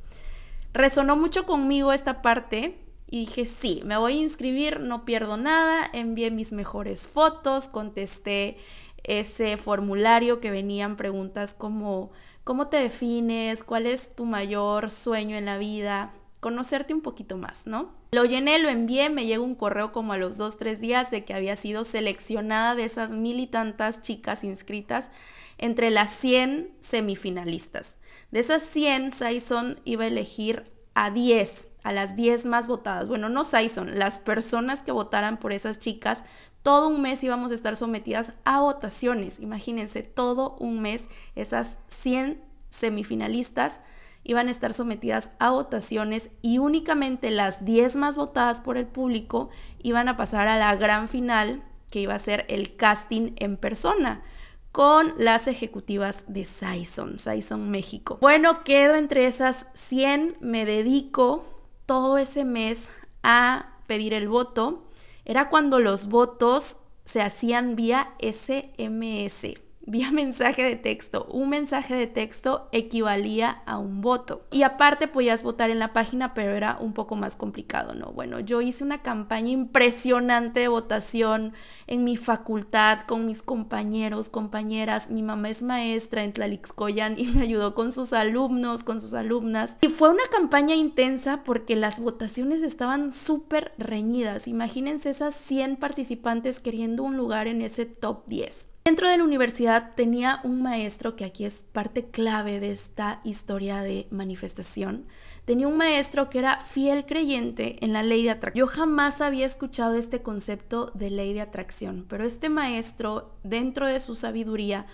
Resonó 0.73 1.17
mucho 1.17 1.45
conmigo 1.45 1.93
esta 1.93 2.23
parte 2.23 2.78
y 3.11 3.21
dije, 3.21 3.47
sí, 3.47 3.81
me 3.85 3.97
voy 3.97 4.12
a 4.12 4.23
inscribir, 4.23 4.81
no 4.81 5.05
pierdo 5.05 5.37
nada, 5.38 5.88
envié 5.93 6.31
mis 6.31 6.52
mejores 6.52 7.07
fotos, 7.07 7.67
contesté 7.67 8.59
ese 9.05 9.57
formulario 9.57 10.40
que 10.40 10.50
venían 10.50 10.97
preguntas 10.97 11.55
como 11.55 12.11
¿cómo 12.45 12.69
te 12.69 12.78
defines? 12.78 13.62
¿Cuál 13.62 13.87
es 13.87 14.17
tu 14.17 14.25
mayor 14.25 14.90
sueño 14.90 15.37
en 15.37 15.45
la 15.45 15.59
vida? 15.59 16.14
Conocerte 16.40 16.95
un 16.95 17.02
poquito 17.02 17.37
más, 17.37 17.67
¿no? 17.67 17.93
Lo 18.12 18.25
llené, 18.25 18.59
lo 18.59 18.71
envié, 18.71 19.11
me 19.11 19.26
llegó 19.26 19.45
un 19.45 19.55
correo 19.55 19.93
como 19.93 20.14
a 20.14 20.17
los 20.17 20.38
dos, 20.38 20.57
tres 20.57 20.81
días 20.81 21.11
de 21.11 21.26
que 21.26 21.35
había 21.35 21.57
sido 21.57 21.85
seleccionada 21.85 22.75
de 22.75 22.85
esas 22.85 23.11
mil 23.12 23.38
y 23.38 23.47
tantas 23.47 24.00
chicas 24.00 24.45
inscritas 24.45 25.11
entre 25.59 25.90
las 25.90 26.11
100 26.11 26.71
semifinalistas. 26.81 27.97
De 28.31 28.40
esas 28.40 28.62
100, 28.62 29.11
Saison 29.11 29.81
iba 29.85 30.05
a 30.05 30.09
elegir 30.09 30.73
a 30.95 31.11
10, 31.11 31.67
a 31.83 31.93
las 31.93 32.17
10 32.17 32.47
más 32.47 32.67
votadas. 32.67 33.09
Bueno, 33.09 33.28
no 33.28 33.45
Saison, 33.45 33.99
las 33.99 34.19
personas 34.19 34.81
que 34.81 34.93
votaran 34.93 35.38
por 35.38 35.52
esas 35.52 35.78
chicas 35.78 36.25
todo 36.62 36.88
un 36.88 37.00
mes 37.00 37.23
íbamos 37.25 37.53
a 37.53 37.55
estar 37.55 37.77
sometidas 37.77 38.33
a 38.45 38.61
votaciones. 38.61 39.41
Imagínense, 39.41 40.03
todo 40.03 40.57
un 40.59 40.81
mes 40.81 41.09
esas 41.35 41.79
100 41.88 42.43
semifinalistas 42.71 43.81
iban 44.25 44.49
a 44.49 44.50
estar 44.50 44.75
sometidas 44.75 45.31
a 45.38 45.50
votaciones 45.50 46.31
y 46.43 46.59
únicamente 46.59 47.31
las 47.31 47.65
10 47.65 47.97
más 47.97 48.17
votadas 48.17 48.61
por 48.61 48.77
el 48.77 48.87
público 48.87 49.49
iban 49.83 50.09
a 50.09 50.17
pasar 50.17 50.49
a 50.49 50.59
la 50.59 50.75
gran 50.77 51.09
final 51.09 51.62
que 51.91 52.00
iba 52.00 52.15
a 52.15 52.19
ser 52.19 52.45
el 52.49 52.77
casting 52.77 53.33
en 53.37 53.57
persona 53.57 54.23
con 54.71 55.15
las 55.17 55.49
ejecutivas 55.49 56.25
de 56.29 56.45
Saison, 56.45 57.19
Saison 57.19 57.71
México. 57.71 58.19
Bueno, 58.21 58.65
quedo 58.65 58.97
entre 58.97 59.27
esas 59.27 59.67
100, 59.75 60.37
me 60.41 60.67
dedico 60.67 61.45
todo 61.87 62.19
ese 62.19 62.45
mes 62.45 62.91
a 63.23 63.79
pedir 63.87 64.12
el 64.12 64.29
voto 64.29 64.85
era 65.28 65.50
cuando 65.50 65.78
los 65.78 66.08
votos 66.08 66.78
se 67.04 67.23
hacían 67.23 67.76
vía 67.76 68.14
SMS 68.18 69.67
vía 69.88 70.11
mensaje 70.12 70.62
de 70.62 70.76
texto. 70.76 71.26
Un 71.30 71.49
mensaje 71.49 71.95
de 71.95 72.07
texto 72.07 72.68
equivalía 72.73 73.62
a 73.66 73.78
un 73.78 74.00
voto. 74.00 74.47
Y 74.50 74.62
aparte 74.62 75.09
podías 75.09 75.42
votar 75.42 75.71
en 75.71 75.78
la 75.78 75.92
página, 75.92 76.35
pero 76.35 76.52
era 76.52 76.78
un 76.80 76.92
poco 76.92 77.16
más 77.16 77.37
complicado, 77.37 77.95
¿no? 77.95 78.12
Bueno, 78.12 78.40
yo 78.40 78.61
hice 78.61 78.85
una 78.85 79.02
campaña 79.02 79.50
impresionante 79.50 80.61
de 80.61 80.68
votación 80.68 81.52
en 81.87 82.04
mi 82.04 82.16
facultad 82.16 83.00
con 83.07 83.26
mis 83.26 83.42
compañeros, 83.42 84.28
compañeras. 84.28 85.11
Mi 85.11 85.23
mamá 85.23 85.49
es 85.49 85.62
maestra 85.62 86.25
en 86.25 86.33
Tlalixcoyan 86.33 87.18
y 87.18 87.26
me 87.35 87.42
ayudó 87.42 87.75
con 87.75 87.92
sus 87.92 88.12
alumnos, 88.12 88.85
con 88.85 89.00
sus 89.00 89.14
alumnas. 89.14 89.76
Y 89.80 89.88
fue 89.88 90.11
una 90.11 90.25
campaña 90.30 90.75
intensa 90.75 91.42
porque 91.45 91.76
las 91.76 92.00
votaciones 92.00 92.62
estaban 92.62 93.12
súper 93.12 93.73
reñidas. 93.78 94.49
Imagínense 94.49 95.11
esas 95.11 95.35
100 95.35 95.76
participantes 95.76 96.61
queriendo 96.61 97.02
un 97.02 97.16
lugar 97.16 97.47
en 97.47 97.62
ese 97.62 97.87
top 97.87 98.26
10. 98.26 98.68
Dentro 98.88 99.07
de 99.07 99.18
la 99.18 99.25
universidad 99.25 99.90
tenía 99.97 100.40
un 100.45 100.62
maestro 100.62 101.14
que 101.14 101.26
aquí 101.26 101.45
es 101.45 101.62
parte 101.62 102.07
clave 102.07 102.59
de 102.59 102.71
esta 102.71 103.21
historia 103.23 103.83
de 103.83 104.07
manifestación. 104.11 105.04
Tenía 105.45 105.68
un 105.68 105.76
maestro 105.76 106.30
que 106.30 106.38
era 106.38 106.59
fiel 106.61 107.04
creyente 107.04 107.85
en 107.85 107.92
la 107.92 108.02
ley 108.02 108.25
de 108.25 108.30
atracción. 108.30 108.66
Yo 108.66 108.66
jamás 108.66 109.21
había 109.21 109.45
escuchado 109.45 109.95
este 109.95 110.23
concepto 110.23 110.90
de 110.95 111.11
ley 111.11 111.35
de 111.35 111.42
atracción, 111.42 112.07
pero 112.09 112.25
este 112.25 112.49
maestro, 112.49 113.35
dentro 113.42 113.87
de 113.87 114.00
su 114.00 114.14
sabiduría, 114.14 114.87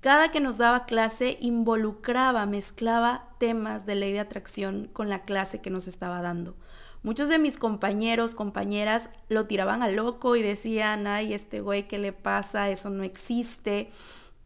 cada 0.00 0.30
que 0.30 0.40
nos 0.40 0.56
daba 0.56 0.86
clase 0.86 1.36
involucraba, 1.42 2.46
mezclaba 2.46 3.34
temas 3.36 3.84
de 3.84 3.96
ley 3.96 4.14
de 4.14 4.20
atracción 4.20 4.88
con 4.94 5.10
la 5.10 5.24
clase 5.24 5.60
que 5.60 5.68
nos 5.68 5.88
estaba 5.88 6.22
dando. 6.22 6.56
Muchos 7.02 7.28
de 7.28 7.38
mis 7.38 7.58
compañeros, 7.58 8.34
compañeras 8.34 9.10
lo 9.28 9.46
tiraban 9.46 9.82
a 9.82 9.88
loco 9.88 10.36
y 10.36 10.42
decían, 10.42 11.06
ay, 11.06 11.34
este 11.34 11.60
güey, 11.60 11.88
¿qué 11.88 11.98
le 11.98 12.12
pasa? 12.12 12.70
Eso 12.70 12.90
no 12.90 13.02
existe. 13.02 13.90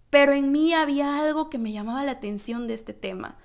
Pero 0.09 0.33
en 0.33 0.53
mí 0.53 0.73
había 0.73 1.19
algo 1.19 1.51
que 1.51 1.59
me 1.59 1.73
llamaba 1.73 2.05
la 2.05 2.13
atención 2.13 2.67
de 2.67 2.75
este 2.75 2.95
tema. 2.95 3.37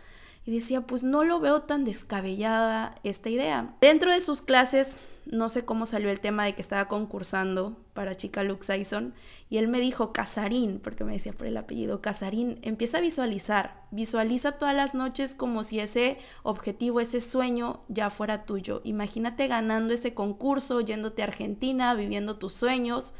Y 0.45 0.55
decía, 0.55 0.81
pues 0.81 1.03
no 1.03 1.23
lo 1.23 1.39
veo 1.39 1.63
tan 1.63 1.83
descabellada 1.83 2.95
esta 3.03 3.29
idea. 3.29 3.75
Dentro 3.81 4.11
de 4.11 4.21
sus 4.21 4.41
clases 4.41 4.95
no 5.25 5.49
sé 5.49 5.65
cómo 5.65 5.85
salió 5.85 6.09
el 6.09 6.19
tema 6.19 6.45
de 6.45 6.55
que 6.55 6.61
estaba 6.61 6.87
concursando 6.87 7.77
para 7.93 8.15
Chica 8.15 8.43
Luke 8.43 8.63
Saison 8.63 9.13
y 9.49 9.57
él 9.57 9.67
me 9.67 9.79
dijo 9.79 10.13
Casarín, 10.13 10.79
porque 10.79 11.03
me 11.03 11.13
decía 11.13 11.33
por 11.33 11.47
el 11.47 11.57
apellido 11.57 12.01
Casarín, 12.01 12.59
empieza 12.61 12.97
a 12.97 13.01
visualizar, 13.01 13.83
visualiza 13.91 14.53
todas 14.53 14.75
las 14.75 14.93
noches 14.93 15.35
como 15.35 15.63
si 15.63 15.79
ese 15.79 16.17
objetivo, 16.43 16.99
ese 16.99 17.19
sueño 17.19 17.81
ya 17.87 18.09
fuera 18.09 18.45
tuyo. 18.45 18.81
Imagínate 18.83 19.47
ganando 19.47 19.93
ese 19.93 20.13
concurso, 20.13 20.81
yéndote 20.81 21.21
a 21.21 21.25
Argentina, 21.25 21.93
viviendo 21.93 22.37
tus 22.37 22.53
sueños. 22.53 23.13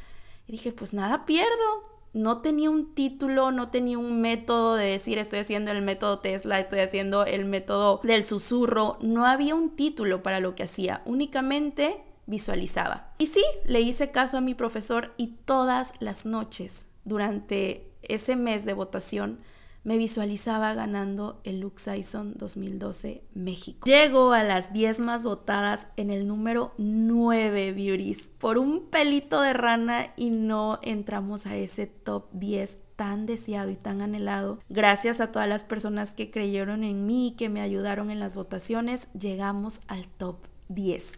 Y 0.48 0.54
dije, 0.54 0.72
pues 0.72 0.94
nada 0.94 1.26
pierdo, 1.26 1.91
no 2.14 2.42
tenía 2.42 2.70
un 2.70 2.94
título, 2.94 3.52
no 3.52 3.70
tenía 3.70 3.98
un 3.98 4.22
método 4.22 4.76
de 4.76 4.86
decir 4.86 5.18
estoy 5.18 5.40
haciendo 5.40 5.72
el 5.72 5.82
método 5.82 6.20
Tesla, 6.20 6.60
estoy 6.60 6.80
haciendo 6.80 7.26
el 7.26 7.46
método 7.46 8.02
del 8.04 8.24
susurro, 8.24 8.98
no 9.02 9.26
había 9.26 9.56
un 9.56 9.72
título 9.72 10.22
para 10.24 10.40
lo 10.40 10.56
que 10.56 10.64
hacía, 10.64 11.02
únicamente 11.06 12.04
visualizaba. 12.26 13.12
Y 13.18 13.28
sí, 13.28 13.44
le 13.66 13.82
hice 13.82 14.12
caso 14.12 14.38
a 14.38 14.42
mi 14.42 14.54
profesor 14.54 15.14
y 15.18 15.28
todas 15.46 15.94
las 16.00 16.26
noches 16.26 16.88
durante 17.04 17.92
ese 18.04 18.36
mes 18.36 18.66
de 18.66 18.74
votación 18.74 19.40
me 19.84 19.98
visualizaba 19.98 20.74
ganando 20.74 21.42
el 21.44 21.60
Lux 21.60 21.84
Saison 21.84 22.34
2012 22.36 23.24
México. 23.34 23.86
Llego 23.86 24.34
a 24.34 24.44
las 24.44 24.74
10 24.74 25.00
más 25.00 25.24
votadas 25.24 25.88
en 25.98 26.12
el 26.12 26.28
número 26.28 26.74
9 26.78 27.72
Beauties 27.72 28.30
por 28.38 28.58
un 28.58 28.90
pelito 28.90 29.42
de 29.42 29.54
rana 29.54 30.14
y 30.16 30.30
no 30.30 30.80
entramos 30.84 31.48
a 31.48 31.56
ese 31.56 31.88
top 31.88 32.26
10 32.34 32.80
tan 32.96 33.26
deseado 33.26 33.72
y 33.72 33.76
tan 33.76 34.02
anhelado. 34.02 34.60
Gracias 34.70 35.20
a 35.20 35.32
todas 35.32 35.50
las 35.50 35.64
personas 35.64 36.12
que 36.12 36.30
creyeron 36.30 36.84
en 36.84 37.08
mí, 37.08 37.34
que 37.36 37.50
me 37.50 37.62
ayudaron 37.62 38.12
en 38.12 38.20
las 38.20 38.36
votaciones, 38.36 39.12
llegamos 39.14 39.82
al 39.88 40.08
top 40.08 40.38
10. 40.70 41.18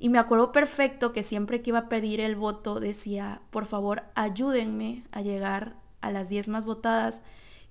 Y 0.00 0.10
me 0.10 0.18
acuerdo 0.18 0.52
perfecto 0.52 1.12
que 1.12 1.22
siempre 1.22 1.62
que 1.62 1.70
iba 1.70 1.78
a 1.78 1.88
pedir 1.88 2.20
el 2.20 2.36
voto 2.36 2.78
decía, 2.78 3.40
por 3.50 3.64
favor, 3.64 4.04
ayúdenme 4.14 5.04
a 5.10 5.22
llegar 5.22 5.76
a 6.02 6.12
las 6.12 6.28
10 6.28 6.48
más 6.48 6.66
votadas 6.66 7.22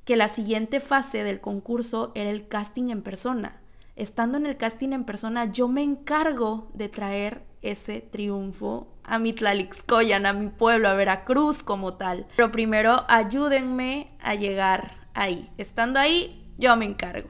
que 0.07 0.15
la 0.15 0.29
siguiente 0.29 0.79
fase 0.79 1.25
del 1.25 1.41
concurso 1.41 2.13
era 2.15 2.29
el 2.29 2.47
casting 2.47 2.91
en 2.91 3.01
persona. 3.01 3.59
Estando 3.97 4.37
en 4.37 4.45
el 4.45 4.55
casting 4.55 4.93
en 4.93 5.03
persona, 5.03 5.47
yo 5.47 5.67
me 5.67 5.83
encargo 5.83 6.71
de 6.73 6.87
traer 6.87 7.43
ese 7.61 7.99
triunfo 7.99 8.87
a 9.03 9.19
mi 9.19 9.33
Tlalixcoyan, 9.33 10.25
a 10.25 10.31
mi 10.31 10.47
pueblo, 10.47 10.87
a 10.87 10.93
Veracruz 10.93 11.61
como 11.61 11.95
tal. 11.95 12.25
Pero 12.37 12.53
primero 12.53 13.03
ayúdenme 13.09 14.07
a 14.21 14.35
llegar 14.35 15.09
ahí. 15.13 15.51
Estando 15.57 15.99
ahí, 15.99 16.53
yo 16.57 16.77
me 16.77 16.85
encargo. 16.85 17.27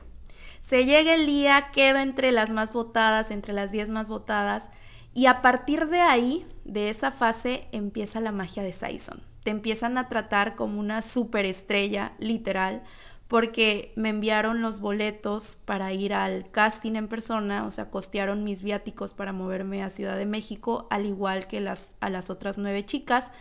Se 0.59 0.85
llega 0.85 1.15
el 1.15 1.25
día, 1.25 1.71
quedo 1.73 1.97
entre 1.97 2.31
las 2.31 2.51
más 2.51 2.73
votadas, 2.73 3.31
entre 3.31 3.53
las 3.53 3.71
10 3.71 3.89
más 3.89 4.07
votadas, 4.07 4.69
y 5.15 5.25
a 5.25 5.41
partir 5.41 5.87
de 5.87 6.01
ahí, 6.01 6.45
de 6.63 6.91
esa 6.91 7.09
fase, 7.09 7.69
empieza 7.71 8.21
la 8.21 8.31
magia 8.31 8.61
de 8.61 8.71
Saison 8.71 9.26
te 9.47 9.51
empiezan 9.51 9.97
a 9.97 10.09
tratar 10.09 10.57
como 10.57 10.77
una 10.77 11.01
superestrella, 11.01 12.11
literal, 12.19 12.83
porque 13.29 13.93
me 13.95 14.09
enviaron 14.09 14.61
los 14.61 14.81
boletos 14.81 15.55
para 15.63 15.93
ir 15.93 16.13
al 16.13 16.51
casting 16.51 16.97
en 16.97 17.07
persona, 17.07 17.65
o 17.65 17.71
sea, 17.71 17.89
costearon 17.89 18.43
mis 18.43 18.61
viáticos 18.61 19.13
para 19.13 19.31
moverme 19.31 19.83
a 19.83 19.89
Ciudad 19.89 20.17
de 20.17 20.25
México, 20.25 20.85
al 20.89 21.05
igual 21.05 21.47
que 21.47 21.61
las, 21.61 21.91
a 22.01 22.09
las 22.09 22.29
otras 22.29 22.57
nueve 22.57 22.83
chicas. 22.83 23.31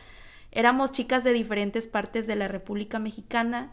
Éramos 0.53 0.93
chicas 0.93 1.25
de 1.25 1.33
diferentes 1.33 1.89
partes 1.89 2.29
de 2.29 2.37
la 2.37 2.47
República 2.47 3.01
Mexicana. 3.01 3.73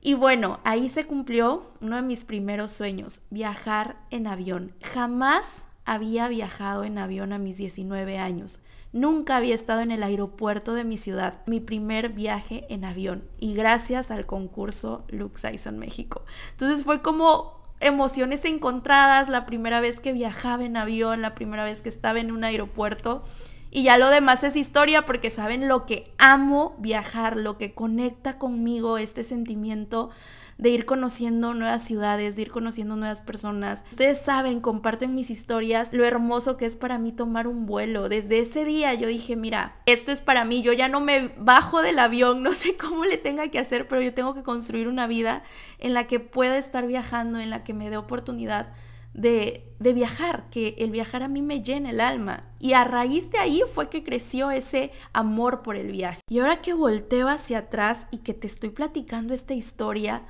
Y 0.00 0.14
bueno, 0.14 0.60
ahí 0.64 0.88
se 0.88 1.04
cumplió 1.04 1.74
uno 1.82 1.96
de 1.96 2.02
mis 2.02 2.24
primeros 2.24 2.72
sueños, 2.72 3.20
viajar 3.28 3.98
en 4.10 4.28
avión. 4.28 4.72
Jamás 4.80 5.66
había 5.84 6.26
viajado 6.28 6.84
en 6.84 6.96
avión 6.96 7.34
a 7.34 7.38
mis 7.38 7.58
19 7.58 8.16
años. 8.16 8.60
Nunca 8.96 9.36
había 9.36 9.54
estado 9.54 9.82
en 9.82 9.90
el 9.90 10.02
aeropuerto 10.02 10.72
de 10.72 10.82
mi 10.82 10.96
ciudad, 10.96 11.42
mi 11.44 11.60
primer 11.60 12.08
viaje 12.08 12.64
en 12.70 12.82
avión 12.82 13.28
y 13.38 13.52
gracias 13.52 14.10
al 14.10 14.24
concurso 14.24 15.04
Lux 15.08 15.42
Saison 15.42 15.78
México. 15.78 16.24
Entonces 16.52 16.82
fue 16.82 17.02
como 17.02 17.60
emociones 17.80 18.46
encontradas, 18.46 19.28
la 19.28 19.44
primera 19.44 19.80
vez 19.82 20.00
que 20.00 20.14
viajaba 20.14 20.64
en 20.64 20.78
avión, 20.78 21.20
la 21.20 21.34
primera 21.34 21.62
vez 21.62 21.82
que 21.82 21.90
estaba 21.90 22.20
en 22.20 22.32
un 22.32 22.42
aeropuerto. 22.42 23.22
Y 23.70 23.82
ya 23.82 23.98
lo 23.98 24.08
demás 24.08 24.44
es 24.44 24.56
historia 24.56 25.04
porque 25.04 25.28
saben 25.28 25.68
lo 25.68 25.84
que 25.84 26.10
amo 26.16 26.74
viajar, 26.78 27.36
lo 27.36 27.58
que 27.58 27.74
conecta 27.74 28.38
conmigo 28.38 28.96
este 28.96 29.22
sentimiento 29.22 30.08
de 30.58 30.70
ir 30.70 30.86
conociendo 30.86 31.52
nuevas 31.52 31.82
ciudades, 31.82 32.36
de 32.36 32.42
ir 32.42 32.50
conociendo 32.50 32.96
nuevas 32.96 33.20
personas. 33.20 33.82
Ustedes 33.90 34.20
saben, 34.20 34.60
comparten 34.60 35.14
mis 35.14 35.30
historias, 35.30 35.92
lo 35.92 36.04
hermoso 36.04 36.56
que 36.56 36.66
es 36.66 36.76
para 36.76 36.98
mí 36.98 37.12
tomar 37.12 37.46
un 37.46 37.66
vuelo. 37.66 38.08
Desde 38.08 38.38
ese 38.38 38.64
día 38.64 38.94
yo 38.94 39.06
dije, 39.08 39.36
mira, 39.36 39.76
esto 39.86 40.12
es 40.12 40.20
para 40.20 40.44
mí, 40.44 40.62
yo 40.62 40.72
ya 40.72 40.88
no 40.88 41.00
me 41.00 41.28
bajo 41.36 41.82
del 41.82 41.98
avión, 41.98 42.42
no 42.44 42.52
sé 42.52 42.76
cómo 42.76 43.04
le 43.04 43.18
tenga 43.18 43.48
que 43.48 43.58
hacer, 43.58 43.86
pero 43.88 44.00
yo 44.00 44.14
tengo 44.14 44.34
que 44.34 44.42
construir 44.42 44.88
una 44.88 45.06
vida 45.06 45.42
en 45.78 45.94
la 45.94 46.06
que 46.06 46.20
pueda 46.20 46.56
estar 46.56 46.86
viajando, 46.86 47.38
en 47.38 47.50
la 47.50 47.62
que 47.62 47.74
me 47.74 47.90
dé 47.90 47.96
oportunidad 47.96 48.72
de, 49.12 49.64
de, 49.78 49.94
viajar, 49.94 50.44
que 50.50 50.74
el 50.78 50.90
viajar 50.90 51.22
a 51.22 51.28
mí 51.28 51.40
me 51.40 51.62
llena 51.62 51.88
el 51.88 52.00
alma. 52.00 52.44
Y 52.60 52.74
a 52.74 52.84
raíz 52.84 53.30
de 53.30 53.38
ahí 53.38 53.62
fue 53.72 53.88
que 53.88 54.04
creció 54.04 54.50
ese 54.50 54.92
amor 55.14 55.62
por 55.62 55.76
el 55.76 55.90
viaje. 55.90 56.20
Y 56.28 56.38
ahora 56.38 56.60
que 56.60 56.74
volteo 56.74 57.28
hacia 57.28 57.58
atrás 57.58 58.08
y 58.10 58.18
que 58.18 58.34
te 58.34 58.46
estoy 58.46 58.68
platicando 58.68 59.32
esta 59.32 59.54
historia, 59.54 60.22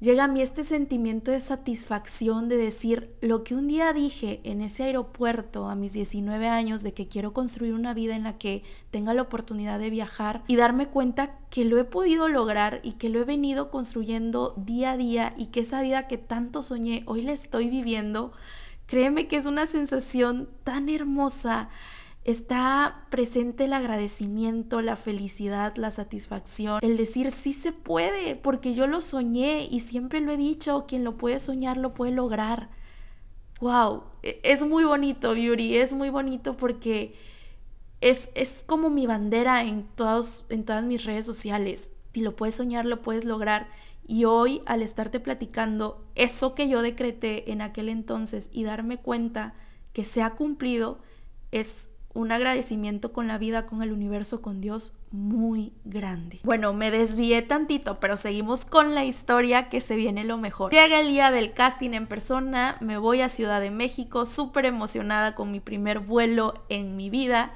llega 0.00 0.24
a 0.24 0.28
mí 0.28 0.42
este 0.42 0.64
sentimiento 0.64 1.30
de 1.30 1.40
satisfacción 1.40 2.48
de 2.48 2.56
decir 2.56 3.14
lo 3.20 3.44
que 3.44 3.54
un 3.54 3.68
día 3.68 3.92
dije 3.92 4.40
en 4.44 4.60
ese 4.60 4.84
aeropuerto 4.84 5.68
a 5.68 5.74
mis 5.74 5.92
19 5.92 6.48
años 6.48 6.82
de 6.82 6.92
que 6.92 7.08
quiero 7.08 7.32
construir 7.32 7.74
una 7.74 7.94
vida 7.94 8.16
en 8.16 8.24
la 8.24 8.36
que 8.36 8.62
tenga 8.90 9.14
la 9.14 9.22
oportunidad 9.22 9.78
de 9.78 9.90
viajar 9.90 10.42
y 10.46 10.56
darme 10.56 10.88
cuenta 10.88 11.38
que 11.48 11.64
lo 11.64 11.78
he 11.78 11.84
podido 11.84 12.28
lograr 12.28 12.80
y 12.82 12.92
que 12.92 13.08
lo 13.08 13.20
he 13.20 13.24
venido 13.24 13.70
construyendo 13.70 14.54
día 14.56 14.92
a 14.92 14.96
día 14.96 15.34
y 15.36 15.46
que 15.46 15.60
esa 15.60 15.80
vida 15.80 16.08
que 16.08 16.18
tanto 16.18 16.62
soñé 16.62 17.02
hoy 17.06 17.22
la 17.22 17.32
estoy 17.32 17.70
viviendo. 17.70 18.32
Créeme 18.86 19.28
que 19.28 19.36
es 19.36 19.46
una 19.46 19.66
sensación 19.66 20.48
tan 20.64 20.88
hermosa 20.88 21.70
está 22.24 23.06
presente 23.10 23.64
el 23.64 23.74
agradecimiento, 23.74 24.80
la 24.80 24.96
felicidad, 24.96 25.76
la 25.76 25.90
satisfacción, 25.90 26.80
el 26.82 26.96
decir 26.96 27.30
sí 27.30 27.52
se 27.52 27.72
puede, 27.72 28.34
porque 28.34 28.74
yo 28.74 28.86
lo 28.86 29.00
soñé 29.02 29.68
y 29.70 29.80
siempre 29.80 30.20
lo 30.20 30.32
he 30.32 30.36
dicho, 30.36 30.86
quien 30.88 31.04
lo 31.04 31.16
puede 31.18 31.38
soñar 31.38 31.76
lo 31.76 31.92
puede 31.92 32.12
lograr. 32.12 32.70
Wow, 33.60 34.04
e, 34.22 34.40
es 34.42 34.62
muy 34.62 34.84
bonito, 34.84 35.34
Beauty, 35.34 35.76
es 35.76 35.92
muy 35.92 36.10
bonito 36.10 36.56
porque 36.56 37.14
es, 38.00 38.30
es 38.34 38.64
como 38.66 38.90
mi 38.90 39.06
bandera 39.06 39.62
en, 39.62 39.86
todos, 39.94 40.46
en 40.48 40.64
todas 40.64 40.84
mis 40.84 41.04
redes 41.04 41.26
sociales. 41.26 41.92
Si 42.14 42.22
lo 42.22 42.36
puedes 42.36 42.54
soñar, 42.54 42.86
lo 42.86 43.02
puedes 43.02 43.24
lograr. 43.24 43.68
Y 44.06 44.24
hoy, 44.24 44.62
al 44.66 44.82
estarte 44.82 45.20
platicando 45.20 46.04
eso 46.14 46.54
que 46.54 46.68
yo 46.68 46.82
decreté 46.82 47.50
en 47.50 47.62
aquel 47.62 47.88
entonces 47.88 48.50
y 48.52 48.64
darme 48.64 48.98
cuenta 48.98 49.54
que 49.92 50.04
se 50.04 50.22
ha 50.22 50.30
cumplido, 50.30 50.98
es 51.50 51.88
un 52.14 52.30
agradecimiento 52.30 53.12
con 53.12 53.26
la 53.26 53.38
vida, 53.38 53.66
con 53.66 53.82
el 53.82 53.92
universo, 53.92 54.40
con 54.40 54.60
Dios 54.60 54.94
muy 55.10 55.72
grande. 55.84 56.38
Bueno, 56.44 56.72
me 56.72 56.90
desvié 56.90 57.42
tantito, 57.42 57.98
pero 57.98 58.16
seguimos 58.16 58.64
con 58.64 58.94
la 58.94 59.04
historia 59.04 59.68
que 59.68 59.80
se 59.80 59.96
viene 59.96 60.24
lo 60.24 60.38
mejor. 60.38 60.72
Llega 60.72 61.00
el 61.00 61.08
día 61.08 61.32
del 61.32 61.52
casting 61.52 61.90
en 61.90 62.06
persona, 62.06 62.76
me 62.80 62.98
voy 62.98 63.20
a 63.20 63.28
Ciudad 63.28 63.60
de 63.60 63.72
México, 63.72 64.26
súper 64.26 64.64
emocionada 64.64 65.34
con 65.34 65.50
mi 65.50 65.58
primer 65.58 65.98
vuelo 65.98 66.64
en 66.68 66.96
mi 66.96 67.10
vida. 67.10 67.52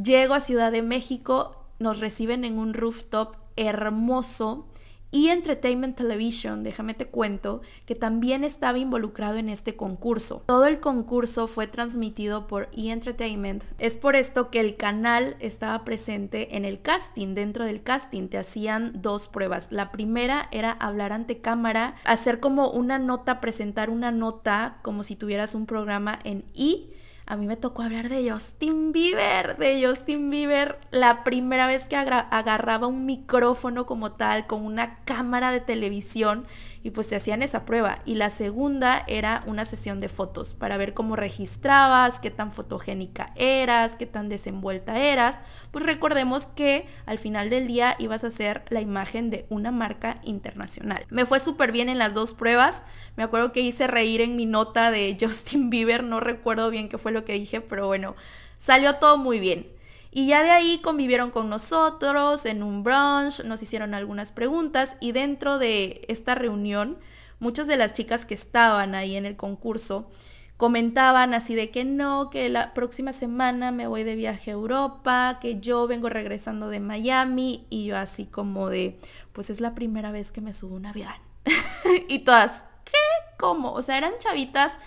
Llego 0.00 0.34
a 0.34 0.40
Ciudad 0.40 0.70
de 0.70 0.82
México, 0.82 1.66
nos 1.80 1.98
reciben 1.98 2.44
en 2.44 2.58
un 2.58 2.74
rooftop 2.74 3.36
hermoso 3.56 4.66
y 5.14 5.28
Entertainment 5.28 5.96
Television, 5.96 6.64
déjame 6.64 6.92
te 6.92 7.06
cuento, 7.06 7.62
que 7.86 7.94
también 7.94 8.42
estaba 8.42 8.78
involucrado 8.78 9.36
en 9.36 9.48
este 9.48 9.76
concurso. 9.76 10.42
Todo 10.44 10.66
el 10.66 10.80
concurso 10.80 11.46
fue 11.46 11.68
transmitido 11.68 12.48
por 12.48 12.68
E! 12.76 12.90
Entertainment. 12.90 13.62
Es 13.78 13.96
por 13.96 14.16
esto 14.16 14.50
que 14.50 14.58
el 14.58 14.76
canal 14.76 15.36
estaba 15.38 15.84
presente 15.84 16.56
en 16.56 16.64
el 16.64 16.82
casting. 16.82 17.34
Dentro 17.34 17.64
del 17.64 17.84
casting 17.84 18.26
te 18.26 18.38
hacían 18.38 18.90
dos 19.02 19.28
pruebas. 19.28 19.68
La 19.70 19.92
primera 19.92 20.48
era 20.50 20.72
hablar 20.72 21.12
ante 21.12 21.38
cámara, 21.38 21.94
hacer 22.04 22.40
como 22.40 22.70
una 22.70 22.98
nota, 22.98 23.40
presentar 23.40 23.90
una 23.90 24.10
nota 24.10 24.78
como 24.82 25.04
si 25.04 25.14
tuvieras 25.14 25.54
un 25.54 25.66
programa 25.66 26.18
en 26.24 26.44
E! 26.56 26.88
A 27.26 27.36
mí 27.36 27.46
me 27.46 27.56
tocó 27.56 27.82
hablar 27.82 28.08
de 28.08 28.30
Justin 28.30 28.92
Bieber, 28.92 29.56
de 29.56 29.86
Justin 29.86 30.28
Bieber, 30.30 30.78
la 30.90 31.24
primera 31.24 31.66
vez 31.66 31.86
que 31.86 31.96
agarraba 31.96 32.86
un 32.86 33.06
micrófono 33.06 33.86
como 33.86 34.12
tal, 34.12 34.46
con 34.46 34.64
una 34.64 34.96
cámara 35.04 35.50
de 35.50 35.60
televisión 35.60 36.46
y 36.84 36.90
pues 36.90 37.08
te 37.08 37.16
hacían 37.16 37.42
esa 37.42 37.64
prueba. 37.64 38.00
Y 38.04 38.14
la 38.14 38.28
segunda 38.28 39.04
era 39.06 39.42
una 39.46 39.64
sesión 39.64 40.00
de 40.00 40.10
fotos 40.10 40.52
para 40.52 40.76
ver 40.76 40.92
cómo 40.92 41.16
registrabas, 41.16 42.20
qué 42.20 42.30
tan 42.30 42.52
fotogénica 42.52 43.32
eras, 43.36 43.94
qué 43.94 44.04
tan 44.04 44.28
desenvuelta 44.28 45.00
eras. 45.00 45.40
Pues 45.70 45.86
recordemos 45.86 46.46
que 46.46 46.86
al 47.06 47.18
final 47.18 47.48
del 47.48 47.66
día 47.66 47.96
ibas 47.98 48.22
a 48.22 48.30
ser 48.30 48.64
la 48.68 48.82
imagen 48.82 49.30
de 49.30 49.46
una 49.48 49.70
marca 49.70 50.20
internacional. 50.24 51.06
Me 51.08 51.24
fue 51.24 51.40
súper 51.40 51.72
bien 51.72 51.88
en 51.88 51.96
las 51.96 52.12
dos 52.12 52.34
pruebas. 52.34 52.82
Me 53.16 53.22
acuerdo 53.22 53.52
que 53.52 53.62
hice 53.62 53.86
reír 53.86 54.20
en 54.20 54.36
mi 54.36 54.44
nota 54.44 54.90
de 54.90 55.16
Justin 55.20 55.70
Bieber, 55.70 56.04
no 56.04 56.20
recuerdo 56.20 56.68
bien 56.68 56.90
qué 56.90 56.98
fue 56.98 57.12
lo 57.12 57.24
que 57.24 57.32
dije, 57.32 57.62
pero 57.62 57.86
bueno, 57.86 58.14
salió 58.58 58.96
todo 58.96 59.16
muy 59.16 59.40
bien. 59.40 59.73
Y 60.16 60.28
ya 60.28 60.44
de 60.44 60.50
ahí 60.52 60.78
convivieron 60.78 61.32
con 61.32 61.50
nosotros 61.50 62.46
en 62.46 62.62
un 62.62 62.84
brunch, 62.84 63.42
nos 63.42 63.60
hicieron 63.64 63.94
algunas 63.94 64.30
preguntas 64.30 64.96
y 65.00 65.10
dentro 65.10 65.58
de 65.58 66.04
esta 66.06 66.36
reunión, 66.36 66.98
muchas 67.40 67.66
de 67.66 67.76
las 67.76 67.94
chicas 67.94 68.24
que 68.24 68.34
estaban 68.34 68.94
ahí 68.94 69.16
en 69.16 69.26
el 69.26 69.36
concurso 69.36 70.08
comentaban 70.56 71.34
así 71.34 71.56
de 71.56 71.72
que 71.72 71.84
no, 71.84 72.30
que 72.30 72.48
la 72.48 72.74
próxima 72.74 73.12
semana 73.12 73.72
me 73.72 73.88
voy 73.88 74.04
de 74.04 74.14
viaje 74.14 74.52
a 74.52 74.54
Europa, 74.54 75.38
que 75.40 75.58
yo 75.58 75.88
vengo 75.88 76.08
regresando 76.08 76.68
de 76.68 76.78
Miami 76.78 77.66
y 77.68 77.86
yo 77.86 77.96
así 77.96 78.24
como 78.24 78.70
de, 78.70 79.00
pues 79.32 79.50
es 79.50 79.60
la 79.60 79.74
primera 79.74 80.12
vez 80.12 80.30
que 80.30 80.40
me 80.40 80.52
subo 80.52 80.76
un 80.76 80.86
avión. 80.86 81.12
y 82.08 82.20
todas, 82.20 82.66
¿qué? 82.84 82.92
¿Cómo? 83.36 83.72
O 83.72 83.82
sea, 83.82 83.98
eran 83.98 84.12
chavitas 84.20 84.78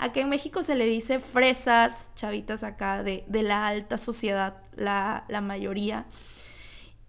Acá 0.00 0.20
en 0.20 0.30
México 0.30 0.62
se 0.62 0.76
le 0.76 0.86
dice 0.86 1.20
fresas, 1.20 2.08
chavitas 2.16 2.64
acá 2.64 3.02
de, 3.02 3.24
la 3.30 3.66
alta 3.66 3.98
sociedad, 3.98 4.56
la, 4.74 5.24
la 5.28 5.42
mayoría. 5.42 6.06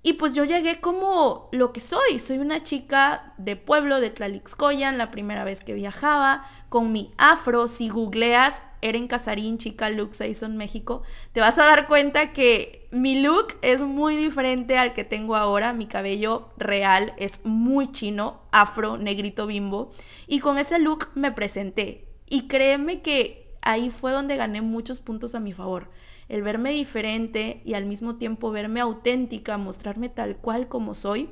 Y 0.04 0.14
pues 0.14 0.34
yo 0.34 0.44
llegué 0.44 0.82
como 0.82 1.48
lo 1.54 1.72
que 1.72 1.80
soy. 1.80 2.20
Soy 2.20 2.40
una 2.40 2.64
chica 2.64 3.34
de 3.38 3.56
pueblo, 3.56 4.02
de 4.02 4.10
Tlalixcoyan, 4.10 4.98
la 4.98 5.10
primera 5.10 5.46
vez 5.46 5.64
que 5.64 5.74
viajaba, 5.74 6.46
con 6.68 6.92
mi 6.92 7.14
afro. 7.18 7.70
Si 7.70 7.88
googleas 7.88 8.62
Eren 8.82 9.08
Casarín, 9.08 9.58
chica 9.58 9.90
look 9.90 10.14
Saison 10.14 10.58
México, 10.58 11.04
te 11.32 11.40
vas 11.40 11.60
a 11.60 11.66
dar 11.66 11.88
cuenta 11.88 12.34
que 12.34 12.90
mi 12.92 13.22
look 13.22 13.54
es 13.62 13.80
muy 13.80 14.18
diferente 14.18 14.78
al 14.78 14.92
que 14.92 15.06
tengo 15.06 15.38
ahora. 15.38 15.72
Mi 15.72 15.86
cabello 15.86 16.50
real 16.58 17.14
es 17.16 17.40
muy 17.46 17.90
chino, 17.90 18.42
afro, 18.52 18.98
negrito 18.98 19.48
bimbo. 19.48 19.94
Y 20.28 20.40
con 20.40 20.58
ese 20.58 20.78
look 20.78 21.08
me 21.16 21.32
presenté. 21.32 22.11
Y 22.32 22.48
créeme 22.48 23.02
que 23.02 23.54
ahí 23.62 23.90
fue 23.90 24.14
donde 24.14 24.38
gané 24.38 24.62
muchos 24.62 25.02
puntos 25.02 25.36
a 25.36 25.42
mi 25.42 25.52
favor. 25.52 25.90
El 26.30 26.44
verme 26.44 26.72
diferente 26.72 27.62
y 27.66 27.74
al 27.74 27.86
mismo 27.86 28.16
tiempo 28.16 28.52
verme 28.52 28.80
auténtica, 28.80 29.58
mostrarme 29.58 30.08
tal 30.08 30.38
cual 30.38 30.70
como 30.70 30.94
soy, 30.96 31.30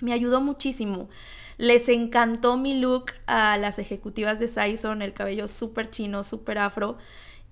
me 0.00 0.12
ayudó 0.12 0.42
muchísimo. 0.42 1.08
Les 1.56 1.88
encantó 1.88 2.58
mi 2.58 2.78
look 2.78 3.06
a 3.26 3.56
las 3.56 3.78
ejecutivas 3.78 4.38
de 4.38 4.48
Saison, 4.48 5.00
el 5.00 5.14
cabello 5.14 5.48
súper 5.48 5.88
chino, 5.88 6.22
súper 6.24 6.58
afro. 6.58 6.98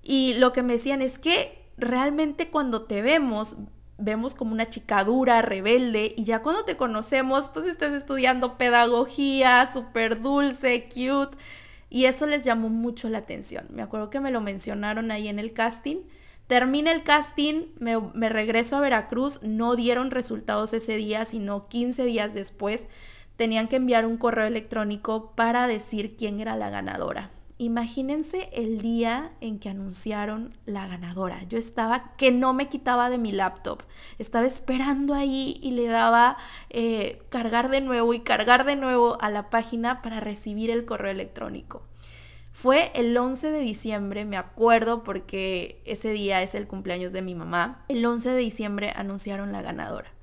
Y 0.03 0.35
lo 0.35 0.53
que 0.53 0.63
me 0.63 0.75
decían 0.75 1.01
es 1.01 1.19
que 1.19 1.65
realmente 1.79 2.51
cuando 2.51 2.83
te 2.83 3.01
vemos, 3.01 3.57
vemos 3.97 4.35
como 4.35 4.53
una 4.53 4.67
chica 4.67 5.03
dura, 5.03 5.41
rebelde, 5.41 6.13
y 6.15 6.25
ya 6.25 6.43
cuando 6.43 6.67
te 6.67 6.77
conocemos, 6.77 7.49
pues 7.49 7.65
estás 7.65 7.93
estudiando 7.93 8.59
pedagogía, 8.59 9.65
súper 9.65 10.21
dulce, 10.21 10.91
cute. 10.91 11.39
Y 11.89 12.07
eso 12.07 12.27
les 12.27 12.45
llamó 12.45 12.69
mucho 12.69 13.09
la 13.09 13.19
atención. 13.19 13.67
Me 13.71 13.83
acuerdo 13.83 14.11
que 14.11 14.21
me 14.21 14.31
lo 14.31 14.41
mencionaron 14.41 15.11
ahí 15.11 15.29
en 15.29 15.39
el 15.39 15.53
casting. 15.53 15.99
Termina 16.47 16.93
el 16.93 17.03
casting, 17.03 17.67
me, 17.79 18.29
regreso 18.29 18.77
a 18.77 18.81
Veracruz, 18.81 19.43
no 19.43 19.75
dieron 19.75 20.13
resultados 20.13 20.73
ese 20.75 20.97
día, 20.97 21.25
sino 21.25 21.67
15 21.67 22.05
días 22.05 22.35
después 22.35 22.87
tenían 23.37 23.69
que 23.69 23.77
enviar 23.77 24.07
un 24.07 24.17
correo 24.17 24.47
electrónico 24.47 25.33
para 25.35 25.67
decir 25.67 26.17
quién 26.17 26.41
era 26.41 26.57
la 26.57 26.71
ganadora. 26.71 27.31
Imagínense 27.59 28.51
el 28.53 28.83
día 28.83 29.33
en 29.41 29.59
que 29.59 29.71
anunciaron 29.71 30.55
la 30.67 30.87
ganadora. 30.87 31.43
Yo 31.45 31.57
estaba 31.57 32.15
que 32.17 32.31
no 32.31 32.53
me 32.53 32.69
quitaba 32.69 33.09
de 33.09 33.17
mi 33.17 33.33
laptop. 33.33 33.83
Estaba 34.19 34.45
esperando 34.45 35.15
ahí 35.15 35.59
y 35.63 35.71
le 35.71 35.87
daba 35.87 36.37
eh, 36.69 37.23
cargar 37.31 37.71
de 37.71 37.81
nuevo 37.81 38.13
y 38.13 38.21
cargar 38.21 38.67
de 38.67 38.77
nuevo 38.77 39.17
a 39.23 39.31
la 39.31 39.49
página 39.49 40.03
para 40.03 40.21
recibir 40.21 40.71
el 40.71 40.85
correo 40.85 41.11
electrónico. 41.11 41.83
Fue 42.53 42.91
el 42.95 43.17
11 43.17 43.51
de 43.51 43.61
diciembre, 43.61 44.25
me 44.27 44.37
acuerdo 44.37 45.03
porque 45.03 45.81
ese 45.87 46.11
día 46.11 46.43
es 46.43 46.55
el 46.55 46.67
cumpleaños 46.67 47.13
de 47.15 47.23
mi 47.23 47.35
mamá. 47.35 47.85
El 47.89 48.05
11 48.05 48.31
de 48.31 48.39
diciembre 48.39 48.93
anunciaron 48.95 49.53
la 49.53 49.63
ganadora. 49.63 50.16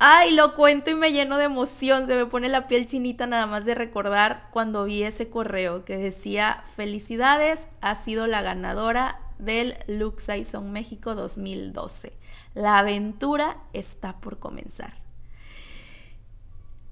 Ay, 0.00 0.32
lo 0.32 0.54
cuento 0.54 0.90
y 0.90 0.94
me 0.94 1.10
lleno 1.10 1.38
de 1.38 1.44
emoción, 1.44 2.06
se 2.06 2.14
me 2.14 2.24
pone 2.24 2.48
la 2.48 2.68
piel 2.68 2.86
chinita 2.86 3.26
nada 3.26 3.46
más 3.46 3.64
de 3.64 3.74
recordar 3.74 4.48
cuando 4.52 4.84
vi 4.84 5.02
ese 5.02 5.28
correo 5.28 5.84
que 5.84 5.98
decía, 5.98 6.62
felicidades, 6.76 7.68
ha 7.80 7.96
sido 7.96 8.28
la 8.28 8.40
ganadora 8.40 9.20
del 9.40 9.76
Lux 9.88 10.22
Saison 10.22 10.70
México 10.70 11.16
2012. 11.16 12.12
La 12.54 12.78
aventura 12.78 13.58
está 13.72 14.20
por 14.20 14.38
comenzar. 14.38 14.94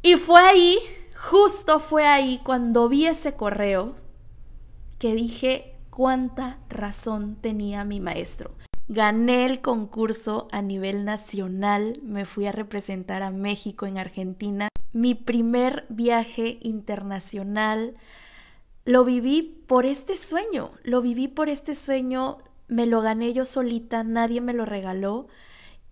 Y 0.02 0.16
fue 0.16 0.40
ahí, 0.40 0.78
justo 1.16 1.78
fue 1.78 2.06
ahí 2.06 2.40
cuando 2.42 2.88
vi 2.88 3.06
ese 3.06 3.34
correo 3.34 3.94
que 4.98 5.14
dije 5.14 5.76
cuánta 5.90 6.58
razón 6.68 7.36
tenía 7.36 7.84
mi 7.84 8.00
maestro. 8.00 8.50
Gané 8.88 9.46
el 9.46 9.60
concurso 9.60 10.46
a 10.52 10.62
nivel 10.62 11.04
nacional, 11.04 11.94
me 12.04 12.24
fui 12.24 12.46
a 12.46 12.52
representar 12.52 13.22
a 13.22 13.30
México 13.30 13.86
en 13.86 13.98
Argentina. 13.98 14.68
Mi 14.92 15.14
primer 15.14 15.86
viaje 15.88 16.58
internacional 16.62 17.94
lo 18.84 19.04
viví 19.04 19.64
por 19.66 19.86
este 19.86 20.16
sueño, 20.16 20.70
lo 20.84 21.02
viví 21.02 21.26
por 21.26 21.48
este 21.48 21.74
sueño, 21.74 22.38
me 22.68 22.86
lo 22.86 23.00
gané 23.00 23.32
yo 23.32 23.44
solita, 23.44 24.04
nadie 24.04 24.40
me 24.40 24.52
lo 24.52 24.64
regaló 24.64 25.26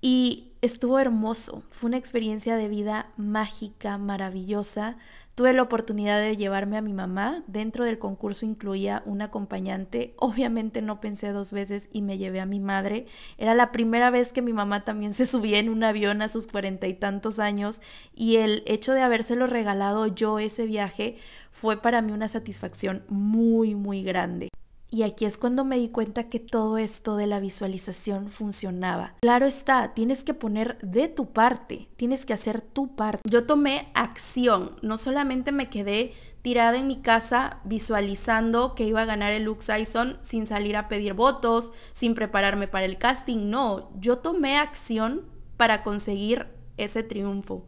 y 0.00 0.52
estuvo 0.62 1.00
hermoso. 1.00 1.64
Fue 1.70 1.88
una 1.88 1.96
experiencia 1.96 2.56
de 2.56 2.68
vida 2.68 3.10
mágica, 3.16 3.98
maravillosa. 3.98 4.96
Tuve 5.34 5.52
la 5.52 5.62
oportunidad 5.62 6.20
de 6.20 6.36
llevarme 6.36 6.76
a 6.76 6.80
mi 6.80 6.92
mamá. 6.92 7.42
Dentro 7.48 7.84
del 7.84 7.98
concurso 7.98 8.46
incluía 8.46 9.02
un 9.04 9.20
acompañante. 9.20 10.14
Obviamente 10.16 10.80
no 10.80 11.00
pensé 11.00 11.32
dos 11.32 11.50
veces 11.50 11.88
y 11.92 12.02
me 12.02 12.18
llevé 12.18 12.38
a 12.38 12.46
mi 12.46 12.60
madre. 12.60 13.06
Era 13.36 13.54
la 13.56 13.72
primera 13.72 14.10
vez 14.10 14.32
que 14.32 14.42
mi 14.42 14.52
mamá 14.52 14.84
también 14.84 15.12
se 15.12 15.26
subía 15.26 15.58
en 15.58 15.70
un 15.70 15.82
avión 15.82 16.22
a 16.22 16.28
sus 16.28 16.46
cuarenta 16.46 16.86
y 16.86 16.94
tantos 16.94 17.40
años 17.40 17.80
y 18.14 18.36
el 18.36 18.62
hecho 18.66 18.92
de 18.92 19.02
habérselo 19.02 19.48
regalado 19.48 20.06
yo 20.06 20.38
ese 20.38 20.66
viaje 20.66 21.16
fue 21.50 21.82
para 21.82 22.00
mí 22.00 22.12
una 22.12 22.28
satisfacción 22.28 23.02
muy, 23.08 23.74
muy 23.74 24.04
grande. 24.04 24.50
Y 24.94 25.02
aquí 25.02 25.24
es 25.24 25.38
cuando 25.38 25.64
me 25.64 25.76
di 25.76 25.88
cuenta 25.88 26.28
que 26.28 26.38
todo 26.38 26.78
esto 26.78 27.16
de 27.16 27.26
la 27.26 27.40
visualización 27.40 28.30
funcionaba. 28.30 29.16
Claro 29.22 29.44
está, 29.44 29.92
tienes 29.92 30.22
que 30.22 30.34
poner 30.34 30.78
de 30.82 31.08
tu 31.08 31.32
parte, 31.32 31.88
tienes 31.96 32.24
que 32.24 32.32
hacer 32.32 32.62
tu 32.62 32.94
parte. 32.94 33.20
Yo 33.28 33.44
tomé 33.44 33.90
acción, 33.94 34.76
no 34.82 34.96
solamente 34.96 35.50
me 35.50 35.68
quedé 35.68 36.12
tirada 36.42 36.78
en 36.78 36.86
mi 36.86 37.02
casa 37.02 37.58
visualizando 37.64 38.76
que 38.76 38.84
iba 38.84 39.02
a 39.02 39.04
ganar 39.04 39.32
el 39.32 39.42
Lux 39.42 39.68
Ison 39.68 40.16
sin 40.22 40.46
salir 40.46 40.76
a 40.76 40.86
pedir 40.86 41.14
votos, 41.14 41.72
sin 41.90 42.14
prepararme 42.14 42.68
para 42.68 42.86
el 42.86 42.96
casting, 42.96 43.50
no, 43.50 43.90
yo 43.98 44.18
tomé 44.18 44.58
acción 44.58 45.22
para 45.56 45.82
conseguir 45.82 46.46
ese 46.76 47.02
triunfo. 47.02 47.66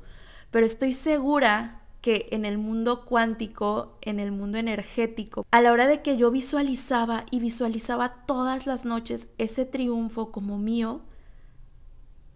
Pero 0.53 0.65
estoy 0.65 0.93
segura 0.93 1.86
que 2.07 2.29
en 2.31 2.45
el 2.45 2.57
mundo 2.57 3.05
cuántico, 3.05 3.99
en 4.01 4.21
el 4.21 4.31
mundo 4.31 4.59
energético, 4.59 5.45
a 5.51 5.61
la 5.61 5.73
hora 5.73 5.89
de 5.89 6.03
que 6.03 6.17
yo 6.17 6.31
visualizaba 6.31 7.27
y 7.33 7.41
visualizaba 7.41 8.25
todas 8.27 8.65
las 8.65 8.85
noches 8.85 9.27
ese 9.39 9.65
triunfo 9.65 10.31
como 10.31 10.57
mío, 10.57 11.01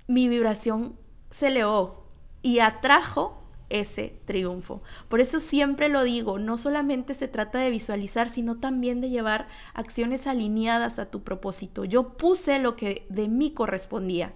mi 0.08 0.26
vibración 0.26 0.96
se 1.30 1.46
elevó 1.46 2.04
y 2.42 2.58
atrajo 2.58 3.44
ese 3.68 4.18
triunfo. 4.24 4.82
Por 5.08 5.20
eso 5.20 5.38
siempre 5.38 5.88
lo 5.88 6.02
digo, 6.02 6.40
no 6.40 6.58
solamente 6.58 7.14
se 7.14 7.28
trata 7.28 7.60
de 7.60 7.70
visualizar, 7.70 8.28
sino 8.28 8.58
también 8.58 9.00
de 9.00 9.10
llevar 9.10 9.46
acciones 9.72 10.26
alineadas 10.26 10.98
a 10.98 11.12
tu 11.12 11.22
propósito. 11.22 11.84
Yo 11.84 12.16
puse 12.16 12.58
lo 12.58 12.74
que 12.74 13.06
de 13.08 13.28
mí 13.28 13.52
correspondía, 13.52 14.32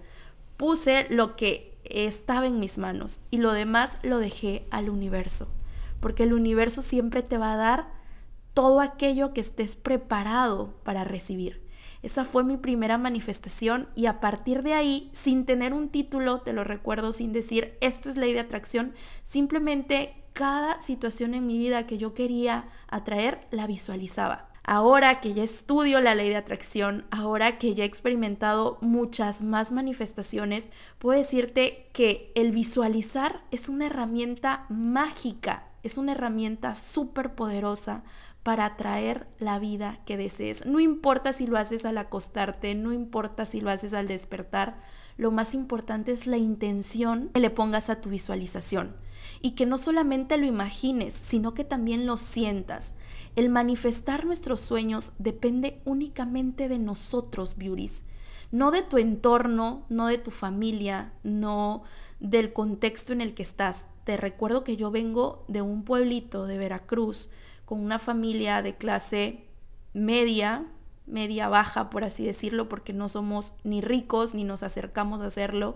puse 0.55 1.07
lo 1.09 1.35
que 1.35 1.74
estaba 1.89 2.47
en 2.47 2.59
mis 2.59 2.77
manos 2.77 3.19
y 3.31 3.37
lo 3.37 3.51
demás 3.51 3.97
lo 4.03 4.19
dejé 4.19 4.65
al 4.71 4.89
universo, 4.89 5.47
porque 5.99 6.23
el 6.23 6.33
universo 6.33 6.81
siempre 6.81 7.21
te 7.21 7.37
va 7.37 7.53
a 7.53 7.57
dar 7.57 7.93
todo 8.53 8.79
aquello 8.79 9.33
que 9.33 9.41
estés 9.41 9.75
preparado 9.75 10.73
para 10.83 11.03
recibir. 11.03 11.65
Esa 12.01 12.23
fue 12.23 12.43
mi 12.43 12.57
primera 12.57 12.97
manifestación 12.97 13.87
y 13.95 14.05
a 14.05 14.19
partir 14.19 14.61
de 14.61 14.73
ahí, 14.73 15.09
sin 15.11 15.45
tener 15.45 15.73
un 15.73 15.89
título, 15.89 16.41
te 16.41 16.53
lo 16.53 16.63
recuerdo, 16.63 17.13
sin 17.13 17.33
decir 17.33 17.77
esto 17.81 18.09
es 18.09 18.15
ley 18.15 18.31
de 18.33 18.41
atracción, 18.41 18.93
simplemente 19.23 20.13
cada 20.33 20.81
situación 20.81 21.33
en 21.33 21.47
mi 21.47 21.57
vida 21.57 21.87
que 21.87 21.97
yo 21.97 22.13
quería 22.13 22.69
atraer 22.87 23.47
la 23.51 23.67
visualizaba. 23.67 24.54
Ahora 24.67 25.21
que 25.21 25.33
ya 25.35 25.43
estudio 25.43 26.01
la 26.01 26.15
ley 26.15 26.29
de 26.29 26.37
atracción, 26.37 27.05
ahora 27.11 27.59
que 27.59 27.75
ya 27.75 27.83
he 27.83 27.87
experimentado 27.87 28.79
muchas 28.81 29.43
más 29.43 29.71
manifestaciones, 29.71 30.69
puedo 30.97 31.19
decirte 31.19 31.87
que 31.93 32.31
el 32.33 32.51
visualizar 32.51 33.43
es 33.51 33.69
una 33.69 33.85
herramienta 33.85 34.65
mágica, 34.69 35.67
es 35.83 35.99
una 35.99 36.13
herramienta 36.13 36.73
súper 36.73 37.35
poderosa 37.35 38.03
para 38.41 38.65
atraer 38.65 39.27
la 39.37 39.59
vida 39.59 39.99
que 40.05 40.17
desees. 40.17 40.65
No 40.65 40.79
importa 40.79 41.31
si 41.31 41.45
lo 41.45 41.57
haces 41.57 41.85
al 41.85 41.99
acostarte, 41.99 42.73
no 42.73 42.91
importa 42.91 43.45
si 43.45 43.61
lo 43.61 43.69
haces 43.69 43.93
al 43.93 44.07
despertar, 44.07 44.81
lo 45.17 45.29
más 45.29 45.53
importante 45.53 46.11
es 46.11 46.25
la 46.25 46.37
intención 46.37 47.29
que 47.33 47.39
le 47.39 47.51
pongas 47.51 47.91
a 47.91 48.01
tu 48.01 48.09
visualización 48.09 48.95
y 49.41 49.51
que 49.51 49.65
no 49.65 49.77
solamente 49.77 50.37
lo 50.37 50.45
imagines, 50.45 51.13
sino 51.13 51.53
que 51.53 51.63
también 51.63 52.05
lo 52.05 52.17
sientas. 52.17 52.93
El 53.35 53.49
manifestar 53.49 54.25
nuestros 54.25 54.61
sueños 54.61 55.11
depende 55.17 55.81
únicamente 55.83 56.69
de 56.69 56.79
nosotros, 56.79 57.57
beauties. 57.57 58.03
No 58.51 58.71
de 58.71 58.81
tu 58.81 58.97
entorno, 58.97 59.85
no 59.89 60.07
de 60.07 60.17
tu 60.17 60.31
familia, 60.31 61.11
no 61.23 61.83
del 62.19 62.53
contexto 62.53 63.11
en 63.11 63.19
el 63.19 63.33
que 63.33 63.43
estás. 63.43 63.83
Te 64.05 64.15
recuerdo 64.15 64.63
que 64.63 64.77
yo 64.77 64.89
vengo 64.89 65.43
de 65.49 65.61
un 65.61 65.83
pueblito 65.83 66.45
de 66.45 66.57
Veracruz 66.57 67.29
con 67.65 67.81
una 67.81 67.99
familia 67.99 68.61
de 68.61 68.75
clase 68.75 69.47
media, 69.93 70.65
media 71.05 71.49
baja, 71.49 71.89
por 71.89 72.05
así 72.05 72.25
decirlo, 72.25 72.69
porque 72.69 72.93
no 72.93 73.09
somos 73.09 73.53
ni 73.63 73.81
ricos 73.81 74.33
ni 74.33 74.43
nos 74.43 74.63
acercamos 74.63 75.21
a 75.21 75.27
hacerlo, 75.27 75.75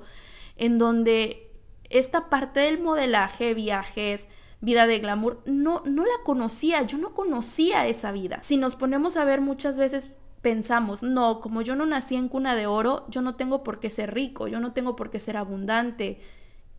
en 0.55 0.77
donde 0.77 1.51
esta 1.89 2.29
parte 2.29 2.61
del 2.61 2.81
modelaje, 2.81 3.53
viajes, 3.53 4.27
vida 4.61 4.87
de 4.87 4.99
glamour, 4.99 5.41
no, 5.45 5.83
no 5.85 6.03
la 6.03 6.23
conocía, 6.23 6.81
yo 6.83 6.97
no 6.97 7.13
conocía 7.13 7.87
esa 7.87 8.11
vida. 8.11 8.39
Si 8.43 8.57
nos 8.57 8.75
ponemos 8.75 9.17
a 9.17 9.23
ver 9.23 9.41
muchas 9.41 9.77
veces 9.77 10.09
pensamos, 10.41 11.03
no, 11.03 11.41
como 11.41 11.61
yo 11.61 11.75
no 11.75 11.85
nací 11.85 12.15
en 12.15 12.29
cuna 12.29 12.55
de 12.55 12.67
oro, 12.67 13.05
yo 13.09 13.21
no 13.21 13.35
tengo 13.35 13.63
por 13.63 13.79
qué 13.79 13.89
ser 13.89 14.13
rico, 14.13 14.47
yo 14.47 14.59
no 14.59 14.73
tengo 14.73 14.95
por 14.95 15.09
qué 15.09 15.19
ser 15.19 15.37
abundante. 15.37 16.21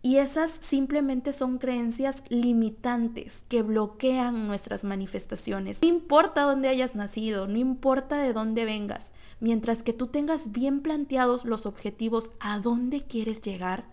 Y 0.03 0.17
esas 0.17 0.51
simplemente 0.51 1.33
son 1.33 1.59
creencias 1.59 2.23
limitantes 2.31 3.45
que 3.49 3.63
bloquean 3.63 4.47
nuestras 4.47 4.83
manifestaciones. 4.83 5.83
No 5.83 5.89
importa 5.89 6.43
dónde 6.43 6.69
hayas 6.69 6.95
nacido, 6.95 7.47
no 7.47 7.59
importa 7.59 8.19
de 8.19 8.33
dónde 8.33 8.65
vengas, 8.65 9.13
mientras 9.41 9.83
que 9.83 9.93
tú 9.93 10.07
tengas 10.07 10.53
bien 10.53 10.81
planteados 10.81 11.45
los 11.45 11.67
objetivos 11.67 12.31
a 12.41 12.61
dónde 12.61 13.03
quieres 13.03 13.43
llegar, 13.43 13.85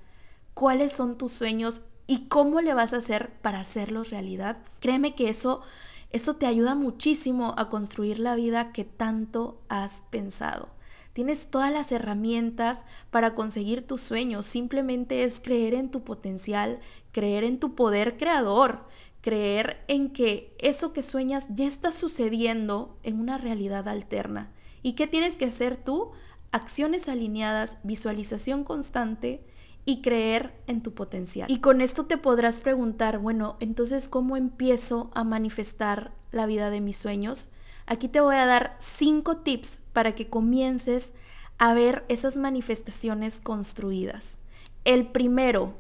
cuáles 0.54 0.94
son 0.94 1.18
tus 1.18 1.34
sueños 1.34 1.82
y 2.08 2.28
cómo 2.28 2.62
le 2.62 2.74
vas 2.74 2.94
a 2.94 2.98
hacer 2.98 3.30
para 3.42 3.60
hacerlos 3.60 4.10
realidad. 4.10 4.58
Créeme 4.80 5.14
que 5.14 5.30
eso 5.30 5.62
eso 6.10 6.36
te 6.36 6.46
ayuda 6.46 6.74
muchísimo 6.74 7.54
a 7.58 7.70
construir 7.70 8.20
la 8.20 8.36
vida 8.36 8.72
que 8.72 8.86
tanto 8.86 9.62
has 9.68 10.04
pensado. 10.10 10.70
Tienes 11.12 11.48
todas 11.48 11.72
las 11.72 11.92
herramientas 11.92 12.86
para 13.10 13.36
conseguir 13.36 13.86
tus 13.86 14.02
sueños. 14.02 14.46
Simplemente 14.46 15.24
es 15.24 15.40
creer 15.40 15.74
en 15.74 15.92
tu 15.92 16.04
potencial, 16.04 16.80
creer 17.12 17.44
en 17.44 17.60
tu 17.60 17.76
poder 17.76 18.18
creador, 18.18 18.86
creer 19.22 19.84
en 19.88 20.12
que 20.12 20.56
eso 20.60 20.94
que 20.94 21.02
sueñas 21.02 21.48
ya 21.50 21.66
está 21.66 21.92
sucediendo 21.92 22.98
en 23.04 23.20
una 23.20 23.38
realidad 23.38 23.90
alterna. 23.90 24.52
¿Y 24.84 24.94
qué 24.94 25.08
tienes 25.08 25.36
que 25.36 25.46
hacer 25.46 25.76
tú? 25.76 26.12
Acciones 26.52 27.10
alineadas, 27.10 27.80
visualización 27.84 28.64
constante 28.64 29.44
y 29.88 30.02
creer 30.02 30.54
en 30.68 30.84
tu 30.84 30.94
potencial. 30.94 31.50
Y 31.50 31.62
con 31.62 31.80
esto 31.80 32.06
te 32.06 32.18
podrás 32.18 32.60
preguntar, 32.60 33.20
bueno, 33.20 33.56
entonces, 33.62 34.10
¿cómo 34.10 34.36
empiezo 34.36 35.10
a 35.16 35.24
manifestar 35.24 36.12
la 36.32 36.46
vida 36.46 36.70
de 36.70 36.82
mis 36.82 36.98
sueños? 36.98 37.50
Aquí 37.86 38.10
te 38.10 38.20
voy 38.20 38.36
a 38.36 38.46
dar 38.46 38.76
cinco 38.80 39.38
tips 39.38 39.80
para 39.94 40.14
que 40.14 40.30
comiences 40.30 41.14
a 41.58 41.74
ver 41.74 42.04
esas 42.10 42.36
manifestaciones 42.36 43.40
construidas. 43.40 44.40
El 44.84 45.08
primero, 45.08 45.76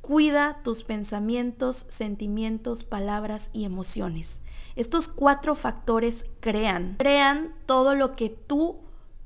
cuida 0.00 0.58
tus 0.64 0.82
pensamientos, 0.82 1.86
sentimientos, 1.88 2.82
palabras 2.82 3.48
y 3.52 3.64
emociones. 3.64 4.40
Estos 4.74 5.06
cuatro 5.06 5.54
factores 5.54 6.26
crean, 6.40 6.96
crean 6.98 7.54
todo 7.66 7.94
lo 7.94 8.16
que 8.16 8.28
tú 8.28 8.80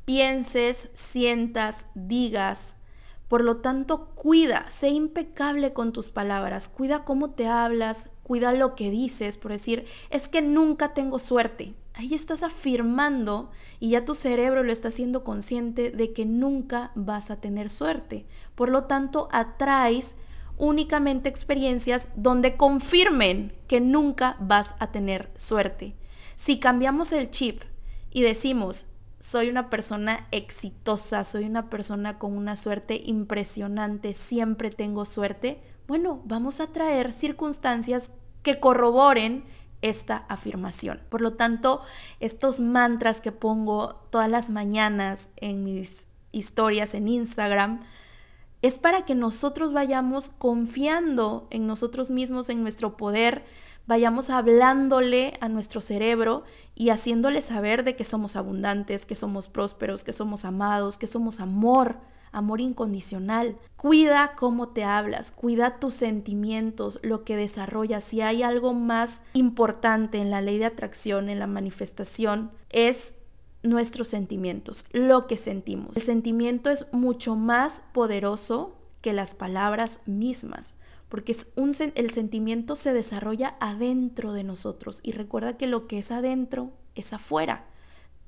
pienses, 0.05 0.91
sientas, 0.93 1.87
digas, 1.95 2.75
por 3.29 3.43
lo 3.43 3.57
tanto, 3.57 4.11
cuida, 4.15 4.69
sé 4.71 4.91
impecable 4.91 5.73
con 5.73 5.93
tus 5.93 6.11
palabras, 6.11 6.69
cuida 6.69 7.05
cómo 7.05 7.31
te 7.31 7.49
hablas, 7.49 8.11
cuida 8.23 8.53
lo 8.53 8.77
que 8.77 8.91
dices, 8.91 9.37
por 9.37 9.51
decir, 9.51 9.85
es 10.11 10.29
que 10.29 10.43
nunca 10.43 10.95
tengo 10.95 11.19
suerte. 11.19 11.75
Ahí 11.95 12.15
estás 12.15 12.43
afirmando 12.43 13.51
y 13.81 13.91
ya 13.91 14.05
tu 14.05 14.15
cerebro 14.15 14.63
lo 14.63 14.71
está 14.71 14.89
haciendo 14.89 15.25
consciente 15.25 15.91
de 15.91 16.13
que 16.13 16.25
nunca 16.25 16.93
vas 16.95 17.31
a 17.31 17.41
tener 17.41 17.69
suerte. 17.71 18.27
Por 18.55 18.69
lo 18.69 18.85
tanto, 18.85 19.29
atraes 19.33 20.15
únicamente 20.59 21.29
experiencias 21.29 22.09
donde 22.15 22.57
confirmen 22.57 23.53
que 23.67 23.81
nunca 23.81 24.37
vas 24.41 24.75
a 24.79 24.93
tener 24.93 25.31
suerte. 25.37 25.95
Si 26.37 26.61
cambiamos 26.61 27.13
el 27.13 27.31
chip 27.31 27.63
y 28.11 28.23
decimos, 28.23 28.87
soy 29.27 29.49
una 29.49 29.71
persona 29.71 30.29
exitosa, 30.31 31.25
soy 31.25 31.47
una 31.47 31.69
persona 31.69 32.17
con 32.17 32.37
una 32.37 32.55
suerte 32.55 33.03
impresionante, 33.07 34.15
siempre 34.15 34.71
tengo 34.71 35.05
suerte, 35.05 35.61
bueno, 35.89 36.23
vamos 36.27 36.61
a 36.61 36.69
traer 36.69 37.13
circunstancias 37.13 38.13
que 38.45 38.61
corroboren 38.61 39.43
esta 39.83 40.19
afirmación. 40.29 41.01
Por 41.09 41.23
lo 41.23 41.33
tanto, 41.33 41.83
estos 42.21 42.61
mantras 42.61 43.21
que 43.21 43.33
pongo 43.33 43.97
todas 44.11 44.31
las 44.31 44.49
mañanas 44.49 45.31
en 45.39 45.65
mis 45.65 46.05
historias 46.31 46.95
en 46.95 47.09
Instagram, 47.09 47.81
es 48.63 48.79
para 48.79 49.05
que 49.05 49.17
nosotros 49.17 49.73
vayamos 49.73 50.29
confiando 50.29 51.49
en 51.51 51.67
nosotros 51.67 52.11
mismos, 52.11 52.49
en 52.49 52.63
nuestro 52.63 52.97
poder, 52.97 53.45
vayamos 53.87 54.31
hablándole 54.31 55.35
a 55.41 55.49
nuestro 55.49 55.81
cerebro 55.81 56.45
y 56.75 56.91
haciéndole 56.91 57.41
saber 57.41 57.85
de 57.85 57.97
que 57.97 58.05
somos 58.05 58.37
abundantes, 58.37 59.07
que 59.07 59.15
somos 59.15 59.49
prósperos, 59.49 60.05
que 60.05 60.13
somos 60.13 60.45
amados, 60.45 60.99
que 60.99 61.07
somos 61.07 61.41
amor, 61.41 61.97
amor 62.33 62.61
incondicional. 62.61 63.57
Cuida 63.77 64.35
cómo 64.37 64.69
te 64.69 64.85
hablas, 64.85 65.31
cuida 65.31 65.79
tus 65.79 65.95
sentimientos, 65.95 67.01
lo 67.03 67.25
que 67.25 67.37
desarrollas. 67.37 68.05
Si 68.05 68.21
hay 68.21 68.43
algo 68.43 68.75
más 68.75 69.23
importante 69.33 70.19
en 70.19 70.31
la 70.31 70.41
ley 70.41 70.59
de 70.59 70.67
atracción, 70.67 71.29
en 71.29 71.39
la 71.39 71.47
manifestación, 71.47 72.51
es 72.71 73.15
nuestros 73.63 74.09
sentimientos, 74.09 74.85
lo 74.93 75.27
que 75.27 75.37
sentimos. 75.37 75.97
El 75.97 76.03
sentimiento 76.03 76.71
es 76.71 76.87
mucho 76.93 77.37
más 77.37 77.83
poderoso 77.93 78.77
que 79.01 79.13
las 79.13 79.35
palabras 79.35 80.01
mismas 80.07 80.75
porque 81.09 81.33
es 81.33 81.49
un, 81.57 81.73
el 81.95 82.11
sentimiento 82.11 82.77
se 82.77 82.93
desarrolla 82.93 83.57
adentro 83.61 84.33
de 84.33 84.45
nosotros 84.45 85.01
y 85.03 85.13
recuerda 85.13 85.57
que 85.57 85.67
lo 85.67 85.87
que 85.87 85.99
es 85.99 86.11
adentro 86.11 86.73
es 86.95 87.13
afuera. 87.13 87.67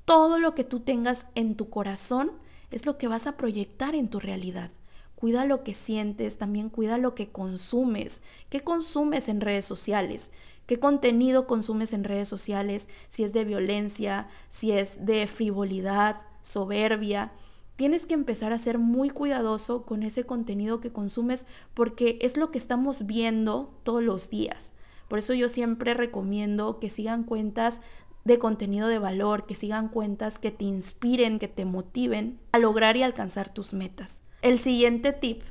Todo 0.05 0.39
lo 0.39 0.55
que 0.55 0.63
tú 0.63 0.79
tengas 0.79 1.27
en 1.35 1.55
tu 1.55 1.69
corazón 1.69 2.31
es 2.71 2.85
lo 2.85 2.97
que 2.97 3.07
vas 3.07 3.27
a 3.27 3.37
proyectar 3.37 3.95
en 3.95 4.09
tu 4.09 4.19
realidad. 4.19 4.71
Cuida 5.15 5.43
lo 5.43 5.63
que 5.63 5.73
sientes, 5.73 6.37
también 6.37 6.69
cuida 6.69 6.97
lo 6.97 7.13
que 7.13 7.29
consumes. 7.29 8.21
¿Qué 8.49 8.61
consumes 8.61 9.27
en 9.27 9.41
redes 9.41 9.65
sociales? 9.65 10.31
¿Qué 10.65 10.79
contenido 10.79 11.45
consumes 11.45 11.93
en 11.93 12.05
redes 12.05 12.29
sociales? 12.29 12.87
Si 13.09 13.23
es 13.23 13.33
de 13.33 13.43
violencia, 13.43 14.29
si 14.47 14.71
es 14.71 15.05
de 15.05 15.27
frivolidad, 15.27 16.21
soberbia 16.41 17.33
tienes 17.79 18.05
que 18.05 18.13
empezar 18.13 18.51
a 18.51 18.57
ser 18.57 18.77
muy 18.77 19.09
cuidadoso 19.09 19.85
con 19.85 20.03
ese 20.03 20.25
contenido 20.25 20.81
que 20.81 20.91
consumes 20.91 21.45
porque 21.73 22.19
es 22.21 22.35
lo 22.35 22.51
que 22.51 22.57
estamos 22.57 23.05
viendo 23.05 23.73
todos 23.83 24.03
los 24.03 24.29
días. 24.29 24.73
Por 25.07 25.19
eso 25.19 25.33
yo 25.33 25.47
siempre 25.47 25.93
recomiendo 25.93 26.77
que 26.79 26.89
sigan 26.89 27.23
cuentas 27.23 27.79
de 28.25 28.37
contenido 28.37 28.89
de 28.89 28.99
valor, 28.99 29.45
que 29.45 29.55
sigan 29.55 29.87
cuentas 29.87 30.39
que 30.39 30.51
te 30.51 30.65
inspiren, 30.65 31.39
que 31.39 31.47
te 31.47 31.63
motiven 31.63 32.41
a 32.51 32.59
lograr 32.59 32.97
y 32.97 33.03
alcanzar 33.03 33.47
tus 33.53 33.71
metas. 33.71 34.23
El 34.41 34.59
siguiente 34.59 35.13
tip, 35.13 35.41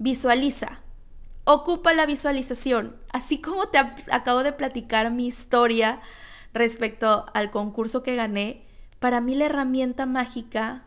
visualiza. 0.00 0.80
Ocupa 1.44 1.94
la 1.94 2.04
visualización. 2.04 2.96
Así 3.12 3.40
como 3.40 3.68
te 3.68 3.78
acabo 3.78 4.42
de 4.42 4.52
platicar 4.52 5.12
mi 5.12 5.28
historia 5.28 6.00
respecto 6.52 7.26
al 7.32 7.52
concurso 7.52 8.02
que 8.02 8.16
gané, 8.16 8.64
para 8.98 9.20
mí 9.20 9.36
la 9.36 9.44
herramienta 9.44 10.04
mágica 10.04 10.85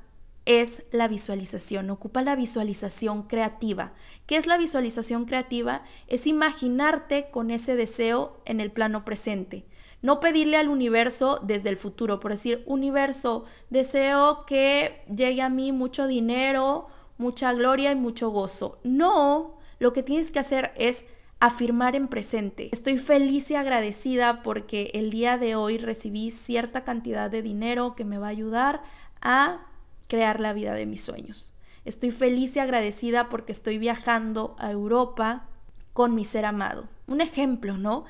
es 0.50 0.82
la 0.92 1.08
visualización, 1.08 1.92
ocupa 1.92 2.24
la 2.24 2.36
visualización 2.36 3.22
creativa. 3.22 3.94
¿Qué 4.26 4.36
es 4.36 4.48
la 4.48 4.58
visualización 4.58 5.26
creativa? 5.26 5.84
Es 6.08 6.26
imaginarte 6.26 7.30
con 7.30 7.52
ese 7.52 7.76
deseo 7.76 8.42
en 8.46 8.60
el 8.60 8.72
plano 8.72 9.06
presente. 9.06 9.68
No 10.02 10.20
pedirle 10.20 10.58
al 10.58 10.68
universo 10.68 11.40
desde 11.44 11.70
el 11.70 11.78
futuro, 11.78 12.20
por 12.20 12.32
decir, 12.32 12.64
universo, 12.66 13.46
deseo 13.70 14.48
que 14.48 15.04
llegue 15.16 15.44
a 15.44 15.50
mí 15.50 15.72
mucho 15.72 16.08
dinero, 16.08 16.88
mucha 17.20 17.54
gloria 17.54 17.92
y 17.92 17.96
mucho 17.96 18.32
gozo. 18.32 18.80
No, 18.84 19.60
lo 19.78 19.94
que 19.94 20.02
tienes 20.02 20.32
que 20.32 20.40
hacer 20.40 20.74
es 20.78 21.06
afirmar 21.40 21.96
en 21.96 22.08
presente. 22.08 22.70
Estoy 22.72 22.98
feliz 22.98 23.52
y 23.52 23.56
agradecida 23.56 24.42
porque 24.42 24.90
el 24.96 25.12
día 25.12 25.38
de 25.38 25.56
hoy 25.56 25.78
recibí 25.78 26.32
cierta 26.32 26.84
cantidad 26.84 27.30
de 27.30 27.44
dinero 27.44 27.94
que 27.96 28.04
me 28.04 28.18
va 28.18 28.28
a 28.28 28.32
ayudar 28.32 28.82
a 29.22 29.69
crear 30.10 30.42
la 30.42 30.52
vida 30.52 30.74
de 30.74 30.86
mis 30.86 31.02
sueños. 31.02 31.54
Estoy 31.86 32.12
feliz 32.12 32.58
y 32.58 32.60
agradecida 32.60 33.30
porque 33.30 33.54
estoy 33.54 33.78
viajando 33.78 34.56
a 34.60 34.72
Europa 34.72 35.48
con 35.94 36.14
mi 36.14 36.26
ser 36.26 36.44
amado. 36.44 36.90
Un 37.08 37.22
ejemplo, 37.22 37.78
¿no? 37.78 38.04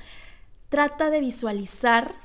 Trata 0.69 1.11
de 1.11 1.19
visualizar 1.19 2.15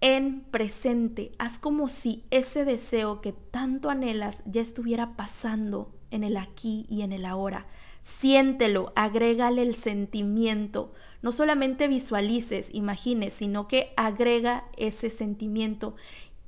en 0.00 0.40
presente. 0.50 1.32
Haz 1.38 1.58
como 1.58 1.88
si 1.88 2.24
ese 2.30 2.64
deseo 2.64 3.20
que 3.20 3.32
tanto 3.32 3.90
anhelas 3.90 4.42
ya 4.46 4.60
estuviera 4.60 5.16
pasando 5.16 5.92
en 6.10 6.24
el 6.24 6.36
aquí 6.36 6.86
y 6.88 7.02
en 7.02 7.12
el 7.12 7.24
ahora. 7.24 7.66
Siéntelo, 8.02 8.92
agrégale 8.96 9.62
el 9.62 9.74
sentimiento. 9.74 10.92
No 11.22 11.30
solamente 11.30 11.86
visualices, 11.86 12.68
imagines, 12.72 13.32
sino 13.32 13.68
que 13.68 13.92
agrega 13.96 14.64
ese 14.76 15.08
sentimiento 15.08 15.94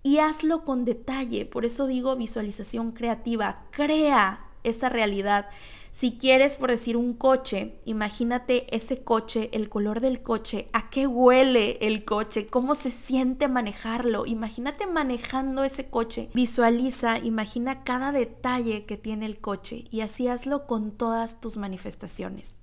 y 0.04 0.18
hazlo 0.18 0.64
con 0.64 0.84
detalle. 0.84 1.46
Por 1.46 1.64
eso 1.64 1.88
digo 1.88 2.14
visualización 2.14 2.92
creativa. 2.92 3.64
Crea 3.72 4.46
esa 4.62 4.88
realidad. 4.88 5.48
Si 5.90 6.18
quieres, 6.18 6.56
por 6.56 6.70
decir, 6.70 6.96
un 6.96 7.14
coche, 7.14 7.80
imagínate 7.84 8.66
ese 8.74 9.02
coche, 9.02 9.48
el 9.52 9.68
color 9.68 10.00
del 10.00 10.22
coche, 10.22 10.68
a 10.72 10.90
qué 10.90 11.06
huele 11.06 11.78
el 11.80 12.04
coche, 12.04 12.46
cómo 12.46 12.74
se 12.74 12.90
siente 12.90 13.48
manejarlo. 13.48 14.26
Imagínate 14.26 14.86
manejando 14.86 15.64
ese 15.64 15.88
coche. 15.88 16.28
Visualiza, 16.34 17.18
imagina 17.18 17.82
cada 17.82 18.12
detalle 18.12 18.84
que 18.84 18.96
tiene 18.96 19.24
el 19.24 19.38
coche 19.38 19.84
y 19.90 20.02
así 20.02 20.28
hazlo 20.28 20.66
con 20.66 20.90
todas 20.90 21.40
tus 21.40 21.56
manifestaciones. 21.56 22.58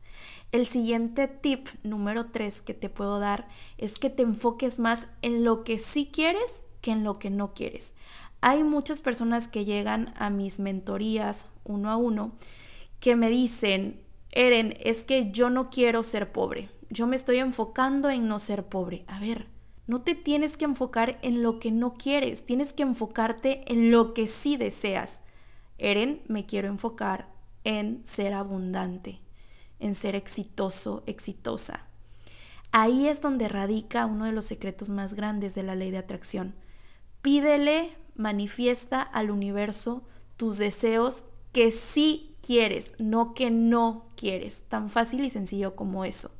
El 0.52 0.68
siguiente 0.68 1.28
tip 1.28 1.70
número 1.82 2.28
3 2.28 2.62
que 2.62 2.74
te 2.74 2.90
puedo 2.90 3.20
dar 3.20 3.48
es 3.78 3.96
que 3.98 4.10
te 4.10 4.22
enfoques 4.24 4.78
más 4.78 5.08
en 5.22 5.44
lo 5.44 5.64
que 5.64 5.80
sí 5.80 6.10
quieres 6.12 6.64
que 6.82 6.92
en 6.92 7.04
lo 7.04 7.20
que 7.20 7.30
no 7.30 7.54
quieres. 7.54 7.94
Hay 8.42 8.64
muchas 8.64 9.02
personas 9.02 9.48
que 9.48 9.66
llegan 9.66 10.14
a 10.18 10.30
mis 10.30 10.60
mentorías 10.60 11.48
uno 11.64 11.90
a 11.90 11.98
uno 11.98 12.34
que 13.00 13.16
me 13.16 13.30
dicen, 13.30 14.02
Eren, 14.32 14.78
es 14.80 15.04
que 15.04 15.32
yo 15.32 15.50
no 15.50 15.70
quiero 15.70 16.04
ser 16.04 16.32
pobre, 16.32 16.70
yo 16.90 17.08
me 17.08 17.16
estoy 17.16 17.38
enfocando 17.38 18.10
en 18.10 18.28
no 18.28 18.40
ser 18.40 18.66
pobre. 18.66 19.04
A 19.08 19.20
ver, 19.20 19.48
no 19.88 20.02
te 20.02 20.16
tienes 20.16 20.58
que 20.58 20.66
enfocar 20.66 21.20
en 21.22 21.44
lo 21.44 21.60
que 21.60 21.72
no 21.72 21.94
quieres, 21.94 22.46
tienes 22.46 22.74
que 22.74 22.84
enfocarte 22.84 23.64
en 23.72 23.92
lo 23.92 24.14
que 24.14 24.28
sí 24.28 24.58
deseas. 24.58 25.22
Eren, 25.78 26.22
me 26.28 26.46
quiero 26.46 26.68
enfocar 26.68 27.28
en 27.64 28.02
ser 28.06 28.34
abundante, 28.34 29.20
en 29.80 29.96
ser 29.96 30.16
exitoso, 30.16 31.04
exitosa. 31.08 31.86
Ahí 32.72 33.08
es 33.08 33.20
donde 33.20 33.50
radica 33.50 34.06
uno 34.06 34.26
de 34.26 34.32
los 34.32 34.46
secretos 34.46 34.90
más 34.90 35.14
grandes 35.14 35.56
de 35.56 35.64
la 35.64 35.76
ley 35.76 35.92
de 35.92 35.98
atracción. 35.98 36.56
Pídele, 37.22 37.96
manifiesta 38.16 39.02
al 39.02 39.32
universo 39.32 40.04
tus 40.38 40.58
deseos 40.58 41.26
que 41.52 41.72
sí 41.72 42.36
quieres, 42.42 42.94
no 42.98 43.34
que 43.34 43.52
no 43.52 44.08
quieres. 44.16 44.64
Tan 44.70 44.90
fácil 44.90 45.24
y 45.24 45.30
sencillo 45.30 45.76
como 45.76 46.06
eso. 46.06 46.32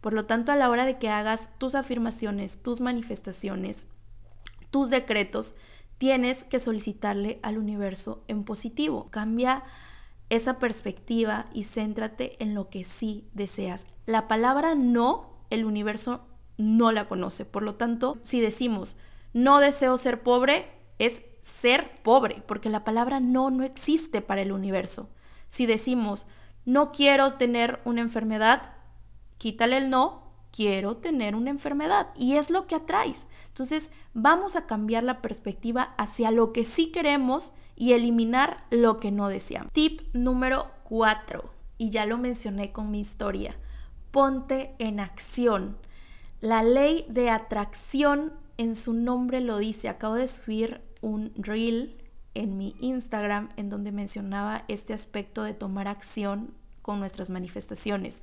Por 0.00 0.12
lo 0.12 0.26
tanto, 0.26 0.52
a 0.52 0.56
la 0.56 0.70
hora 0.70 0.84
de 0.84 0.98
que 0.98 1.08
hagas 1.08 1.50
tus 1.58 1.74
afirmaciones, 1.74 2.62
tus 2.62 2.80
manifestaciones, 2.80 3.86
tus 4.70 4.90
decretos, 4.90 5.54
tienes 5.98 6.44
que 6.44 6.58
solicitarle 6.58 7.38
al 7.42 7.58
universo 7.58 8.22
en 8.28 8.44
positivo. 8.44 9.06
Cambia 9.10 9.64
esa 10.28 10.58
perspectiva 10.58 11.46
y 11.52 11.64
céntrate 11.64 12.42
en 12.42 12.54
lo 12.54 12.68
que 12.68 12.84
sí 12.84 13.28
deseas. 13.32 13.86
La 14.06 14.28
palabra 14.28 14.74
no, 14.74 15.30
el 15.50 15.64
universo 15.64 16.26
no 16.58 16.92
la 16.92 17.08
conoce. 17.08 17.44
Por 17.44 17.62
lo 17.62 17.74
tanto, 17.76 18.18
si 18.22 18.40
decimos 18.40 18.96
no 19.36 19.60
deseo 19.60 19.98
ser 19.98 20.22
pobre, 20.22 20.66
es 20.98 21.20
ser 21.42 21.90
pobre, 22.02 22.42
porque 22.46 22.70
la 22.70 22.84
palabra 22.84 23.20
no 23.20 23.50
no 23.50 23.64
existe 23.64 24.22
para 24.22 24.40
el 24.40 24.50
universo. 24.50 25.10
Si 25.46 25.66
decimos, 25.66 26.26
no 26.64 26.90
quiero 26.90 27.34
tener 27.34 27.80
una 27.84 28.00
enfermedad, 28.00 28.72
quítale 29.36 29.76
el 29.76 29.90
no, 29.90 30.32
quiero 30.52 30.96
tener 30.96 31.34
una 31.34 31.50
enfermedad. 31.50 32.08
Y 32.16 32.36
es 32.36 32.48
lo 32.48 32.66
que 32.66 32.76
atraes. 32.76 33.26
Entonces, 33.48 33.90
vamos 34.14 34.56
a 34.56 34.66
cambiar 34.66 35.02
la 35.02 35.20
perspectiva 35.20 35.94
hacia 35.98 36.30
lo 36.30 36.54
que 36.54 36.64
sí 36.64 36.90
queremos 36.90 37.52
y 37.76 37.92
eliminar 37.92 38.64
lo 38.70 39.00
que 39.00 39.12
no 39.12 39.28
deseamos. 39.28 39.70
Tip 39.70 40.00
número 40.14 40.70
4, 40.84 41.44
y 41.76 41.90
ya 41.90 42.06
lo 42.06 42.16
mencioné 42.16 42.72
con 42.72 42.90
mi 42.90 43.00
historia, 43.00 43.54
ponte 44.12 44.74
en 44.78 44.98
acción. 44.98 45.76
La 46.40 46.62
ley 46.62 47.04
de 47.10 47.28
atracción 47.28 48.45
en 48.56 48.74
su 48.74 48.92
nombre 48.92 49.40
lo 49.40 49.58
dice. 49.58 49.88
Acabo 49.88 50.14
de 50.14 50.28
subir 50.28 50.80
un 51.00 51.32
reel 51.36 51.96
en 52.34 52.58
mi 52.58 52.76
Instagram 52.80 53.50
en 53.56 53.70
donde 53.70 53.92
mencionaba 53.92 54.64
este 54.68 54.92
aspecto 54.92 55.42
de 55.42 55.54
tomar 55.54 55.88
acción 55.88 56.54
con 56.82 57.00
nuestras 57.00 57.30
manifestaciones. 57.30 58.22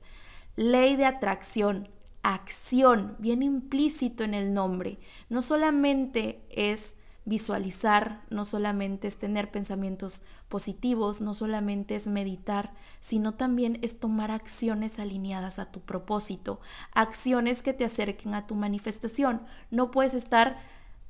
Ley 0.55 0.95
de 0.95 1.05
atracción, 1.05 1.89
acción, 2.21 3.15
bien 3.19 3.43
implícito 3.43 4.23
en 4.23 4.33
el 4.33 4.53
nombre. 4.53 4.99
No 5.29 5.41
solamente 5.41 6.45
es 6.49 6.95
visualizar, 7.25 8.21
no 8.29 8.45
solamente 8.45 9.07
es 9.07 9.17
tener 9.17 9.49
pensamientos 9.49 10.23
positivos, 10.49 11.21
no 11.21 11.33
solamente 11.33 11.95
es 11.95 12.07
meditar, 12.07 12.73
sino 12.99 13.33
también 13.33 13.79
es 13.81 13.99
tomar 13.99 14.31
acciones 14.31 14.99
alineadas 14.99 15.59
a 15.59 15.71
tu 15.71 15.79
propósito, 15.79 16.59
acciones 16.93 17.61
que 17.61 17.73
te 17.73 17.85
acerquen 17.85 18.33
a 18.33 18.45
tu 18.45 18.55
manifestación. 18.55 19.41
No 19.71 19.91
puedes 19.91 20.13
estar 20.13 20.57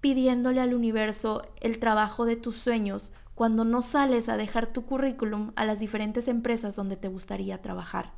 pidiéndole 0.01 0.61
al 0.61 0.73
universo 0.73 1.43
el 1.61 1.79
trabajo 1.79 2.25
de 2.25 2.35
tus 2.35 2.57
sueños 2.57 3.11
cuando 3.35 3.65
no 3.65 3.81
sales 3.81 4.29
a 4.29 4.37
dejar 4.37 4.67
tu 4.67 4.85
currículum 4.85 5.51
a 5.55 5.65
las 5.65 5.79
diferentes 5.79 6.27
empresas 6.27 6.75
donde 6.75 6.97
te 6.97 7.07
gustaría 7.07 7.61
trabajar. 7.61 8.11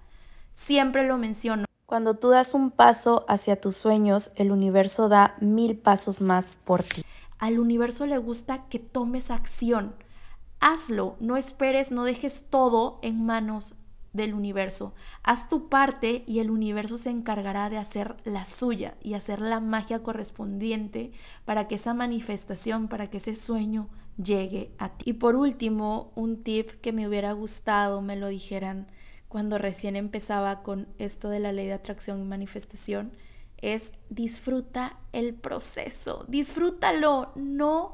Siempre 0.53 1.07
lo 1.07 1.17
menciono. 1.17 1.65
Cuando 1.85 2.15
tú 2.15 2.29
das 2.29 2.53
un 2.53 2.71
paso 2.71 3.25
hacia 3.27 3.61
tus 3.61 3.77
sueños, 3.77 4.31
el 4.35 4.51
universo 4.51 5.07
da 5.07 5.35
mil 5.39 5.77
pasos 5.77 6.19
más 6.19 6.57
por 6.65 6.83
ti. 6.83 7.03
Al 7.37 7.59
universo 7.59 8.05
le 8.05 8.17
gusta 8.17 8.67
que 8.69 8.79
tomes 8.79 9.31
acción. 9.31 9.95
Hazlo, 10.59 11.17
no 11.19 11.37
esperes, 11.37 11.91
no 11.91 12.03
dejes 12.03 12.45
todo 12.49 12.99
en 13.01 13.25
manos 13.25 13.75
del 14.13 14.33
universo. 14.33 14.93
Haz 15.23 15.49
tu 15.49 15.67
parte 15.67 16.23
y 16.25 16.39
el 16.39 16.49
universo 16.49 16.97
se 16.97 17.09
encargará 17.09 17.69
de 17.69 17.77
hacer 17.77 18.15
la 18.23 18.45
suya 18.45 18.95
y 19.03 19.13
hacer 19.13 19.41
la 19.41 19.59
magia 19.59 20.01
correspondiente 20.01 21.11
para 21.43 21.67
que 21.67 21.75
esa 21.75 21.93
manifestación, 21.93 22.87
para 22.87 23.09
que 23.09 23.17
ese 23.17 23.35
sueño 23.35 23.89
llegue 24.17 24.71
a 24.77 24.97
ti. 24.97 25.09
Y 25.09 25.13
por 25.13 25.35
último, 25.35 26.13
un 26.15 26.43
tip 26.43 26.69
que 26.81 26.93
me 26.93 27.07
hubiera 27.07 27.33
gustado 27.33 28.01
me 28.01 28.15
lo 28.15 28.29
dijeran 28.29 28.87
cuando 29.27 29.57
recién 29.57 29.97
empezaba 29.97 30.63
con 30.63 30.87
esto 30.97 31.29
de 31.29 31.41
la 31.41 31.51
ley 31.51 31.67
de 31.67 31.73
atracción 31.73 32.21
y 32.21 32.23
manifestación 32.23 33.11
es 33.61 33.93
disfruta 34.09 34.97
el 35.13 35.33
proceso, 35.33 36.25
disfrútalo, 36.27 37.31
no 37.35 37.93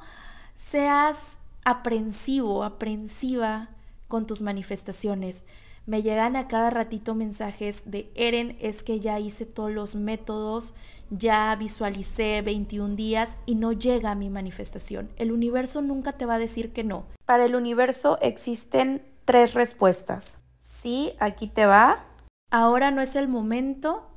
seas 0.56 1.38
aprensivo, 1.66 2.64
aprensiva 2.64 3.70
con 4.08 4.28
tus 4.28 4.42
manifestaciones. 4.42 5.46
Me 5.86 6.04
llegan 6.04 6.36
a 6.36 6.48
cada 6.48 6.70
ratito 6.70 7.16
mensajes 7.16 7.90
de 7.90 8.12
Eren, 8.14 8.56
es 8.62 8.84
que 8.84 9.00
ya 9.00 9.20
hice 9.20 9.46
todos 9.46 9.72
los 9.72 9.96
métodos, 9.96 10.76
ya 11.10 11.56
visualicé 11.56 12.42
21 12.44 12.96
días 12.96 13.38
y 13.46 13.56
no 13.56 13.72
llega 13.72 14.12
a 14.12 14.16
mi 14.16 14.30
manifestación. 14.30 15.10
El 15.18 15.32
universo 15.32 15.82
nunca 15.82 16.14
te 16.14 16.26
va 16.26 16.36
a 16.36 16.40
decir 16.40 16.72
que 16.72 16.84
no. 16.84 17.06
Para 17.26 17.46
el 17.46 17.56
universo 17.56 18.20
existen 18.22 19.02
tres 19.26 19.54
respuestas. 19.54 20.38
Sí, 20.60 21.14
aquí 21.20 21.48
te 21.48 21.66
va. 21.66 22.06
Ahora 22.52 22.92
no 22.92 23.02
es 23.02 23.16
el 23.16 23.28
momento 23.28 24.11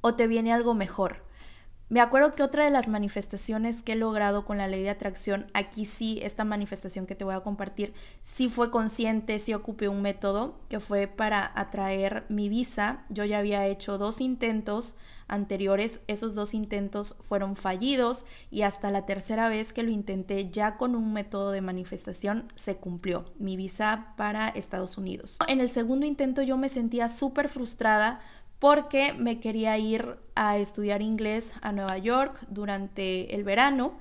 o 0.00 0.14
te 0.14 0.26
viene 0.26 0.52
algo 0.52 0.74
mejor. 0.74 1.28
Me 1.90 2.02
acuerdo 2.02 2.34
que 2.34 2.42
otra 2.42 2.66
de 2.66 2.70
las 2.70 2.86
manifestaciones 2.86 3.82
que 3.82 3.92
he 3.92 3.96
logrado 3.96 4.44
con 4.44 4.58
la 4.58 4.68
ley 4.68 4.82
de 4.82 4.90
atracción, 4.90 5.46
aquí 5.54 5.86
sí, 5.86 6.20
esta 6.22 6.44
manifestación 6.44 7.06
que 7.06 7.14
te 7.14 7.24
voy 7.24 7.34
a 7.34 7.40
compartir, 7.40 7.94
sí 8.22 8.50
fue 8.50 8.70
consciente, 8.70 9.38
sí 9.38 9.54
ocupé 9.54 9.88
un 9.88 10.02
método 10.02 10.60
que 10.68 10.80
fue 10.80 11.06
para 11.06 11.50
atraer 11.54 12.26
mi 12.28 12.50
visa. 12.50 13.06
Yo 13.08 13.24
ya 13.24 13.38
había 13.38 13.66
hecho 13.66 13.96
dos 13.96 14.20
intentos 14.20 14.96
anteriores, 15.28 16.00
esos 16.08 16.34
dos 16.34 16.54
intentos 16.54 17.14
fueron 17.20 17.54
fallidos 17.54 18.24
y 18.50 18.62
hasta 18.62 18.90
la 18.90 19.06
tercera 19.06 19.48
vez 19.48 19.72
que 19.72 19.82
lo 19.82 19.90
intenté 19.90 20.50
ya 20.50 20.76
con 20.76 20.96
un 20.96 21.12
método 21.12 21.52
de 21.52 21.60
manifestación 21.60 22.48
se 22.54 22.76
cumplió 22.76 23.26
mi 23.38 23.56
visa 23.56 24.14
para 24.16 24.48
Estados 24.48 24.98
Unidos. 24.98 25.38
En 25.46 25.60
el 25.60 25.68
segundo 25.68 26.06
intento 26.06 26.42
yo 26.42 26.56
me 26.56 26.70
sentía 26.70 27.08
súper 27.08 27.48
frustrada 27.48 28.20
porque 28.58 29.12
me 29.12 29.40
quería 29.40 29.78
ir 29.78 30.16
a 30.34 30.58
estudiar 30.58 31.02
inglés 31.02 31.52
a 31.62 31.72
Nueva 31.72 31.98
York 31.98 32.38
durante 32.48 33.34
el 33.34 33.44
verano 33.44 33.92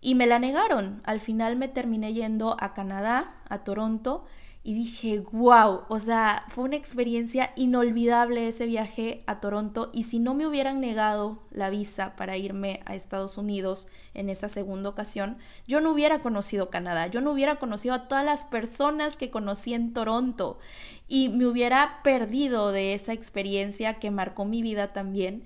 y 0.00 0.14
me 0.14 0.26
la 0.26 0.38
negaron. 0.38 1.02
Al 1.04 1.20
final 1.20 1.56
me 1.56 1.68
terminé 1.68 2.12
yendo 2.12 2.56
a 2.58 2.74
Canadá, 2.74 3.34
a 3.48 3.64
Toronto, 3.64 4.26
y 4.62 4.74
dije, 4.74 5.20
wow, 5.32 5.82
o 5.88 6.00
sea, 6.00 6.44
fue 6.48 6.64
una 6.64 6.76
experiencia 6.76 7.50
inolvidable 7.56 8.46
ese 8.46 8.66
viaje 8.66 9.24
a 9.26 9.40
Toronto 9.40 9.88
y 9.94 10.04
si 10.04 10.18
no 10.18 10.34
me 10.34 10.46
hubieran 10.46 10.80
negado 10.80 11.38
la 11.50 11.70
visa 11.70 12.14
para 12.14 12.36
irme 12.36 12.80
a 12.84 12.94
Estados 12.94 13.38
Unidos 13.38 13.88
en 14.12 14.28
esa 14.28 14.50
segunda 14.50 14.90
ocasión, 14.90 15.38
yo 15.66 15.80
no 15.80 15.90
hubiera 15.92 16.18
conocido 16.18 16.68
Canadá, 16.68 17.06
yo 17.06 17.22
no 17.22 17.32
hubiera 17.32 17.56
conocido 17.56 17.94
a 17.94 18.06
todas 18.06 18.24
las 18.24 18.44
personas 18.44 19.16
que 19.16 19.30
conocí 19.30 19.72
en 19.72 19.94
Toronto 19.94 20.58
y 21.10 21.28
me 21.28 21.46
hubiera 21.46 22.00
perdido 22.04 22.70
de 22.70 22.94
esa 22.94 23.12
experiencia 23.12 23.98
que 23.98 24.12
marcó 24.12 24.44
mi 24.44 24.62
vida 24.62 24.92
también 24.92 25.42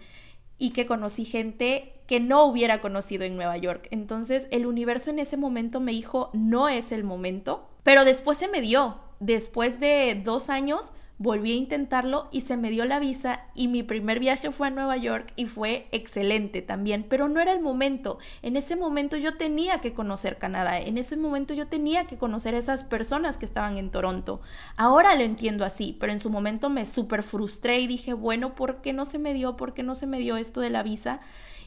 y 0.58 0.70
que 0.70 0.86
conocí 0.86 1.24
gente 1.24 1.94
que 2.06 2.20
no 2.20 2.44
hubiera 2.44 2.82
conocido 2.82 3.24
en 3.24 3.34
Nueva 3.34 3.56
York. 3.56 3.88
Entonces 3.90 4.46
el 4.50 4.66
universo 4.66 5.10
en 5.10 5.18
ese 5.18 5.38
momento 5.38 5.80
me 5.80 5.92
dijo, 5.92 6.30
no 6.34 6.68
es 6.68 6.92
el 6.92 7.02
momento, 7.02 7.66
pero 7.82 8.04
después 8.04 8.36
se 8.36 8.46
me 8.46 8.60
dio, 8.60 9.00
después 9.20 9.80
de 9.80 10.20
dos 10.22 10.50
años 10.50 10.92
volví 11.18 11.52
a 11.52 11.56
intentarlo 11.56 12.28
y 12.32 12.40
se 12.40 12.56
me 12.56 12.70
dio 12.70 12.84
la 12.84 12.98
visa 12.98 13.44
y 13.54 13.68
mi 13.68 13.82
primer 13.82 14.18
viaje 14.18 14.50
fue 14.50 14.66
a 14.66 14.70
Nueva 14.70 14.96
York 14.96 15.32
y 15.36 15.46
fue 15.46 15.86
excelente 15.92 16.60
también, 16.60 17.06
pero 17.08 17.28
no 17.28 17.40
era 17.40 17.52
el 17.52 17.60
momento. 17.60 18.18
En 18.42 18.56
ese 18.56 18.76
momento 18.76 19.16
yo 19.16 19.36
tenía 19.36 19.80
que 19.80 19.94
conocer 19.94 20.38
Canadá, 20.38 20.78
en 20.78 20.98
ese 20.98 21.16
momento 21.16 21.54
yo 21.54 21.68
tenía 21.68 22.06
que 22.06 22.18
conocer 22.18 22.54
esas 22.54 22.84
personas 22.84 23.38
que 23.38 23.46
estaban 23.46 23.76
en 23.76 23.90
Toronto. 23.90 24.40
Ahora 24.76 25.14
lo 25.14 25.22
entiendo 25.22 25.64
así, 25.64 25.96
pero 26.00 26.12
en 26.12 26.20
su 26.20 26.30
momento 26.30 26.68
me 26.68 26.84
súper 26.84 27.22
frustré 27.22 27.78
y 27.78 27.86
dije, 27.86 28.12
bueno, 28.12 28.54
¿por 28.54 28.80
qué 28.80 28.92
no 28.92 29.06
se 29.06 29.18
me 29.18 29.34
dio? 29.34 29.56
¿Por 29.56 29.72
qué 29.72 29.82
no 29.82 29.94
se 29.94 30.06
me 30.06 30.18
dio 30.18 30.36
esto 30.36 30.60
de 30.60 30.70
la 30.70 30.82
visa? 30.82 31.20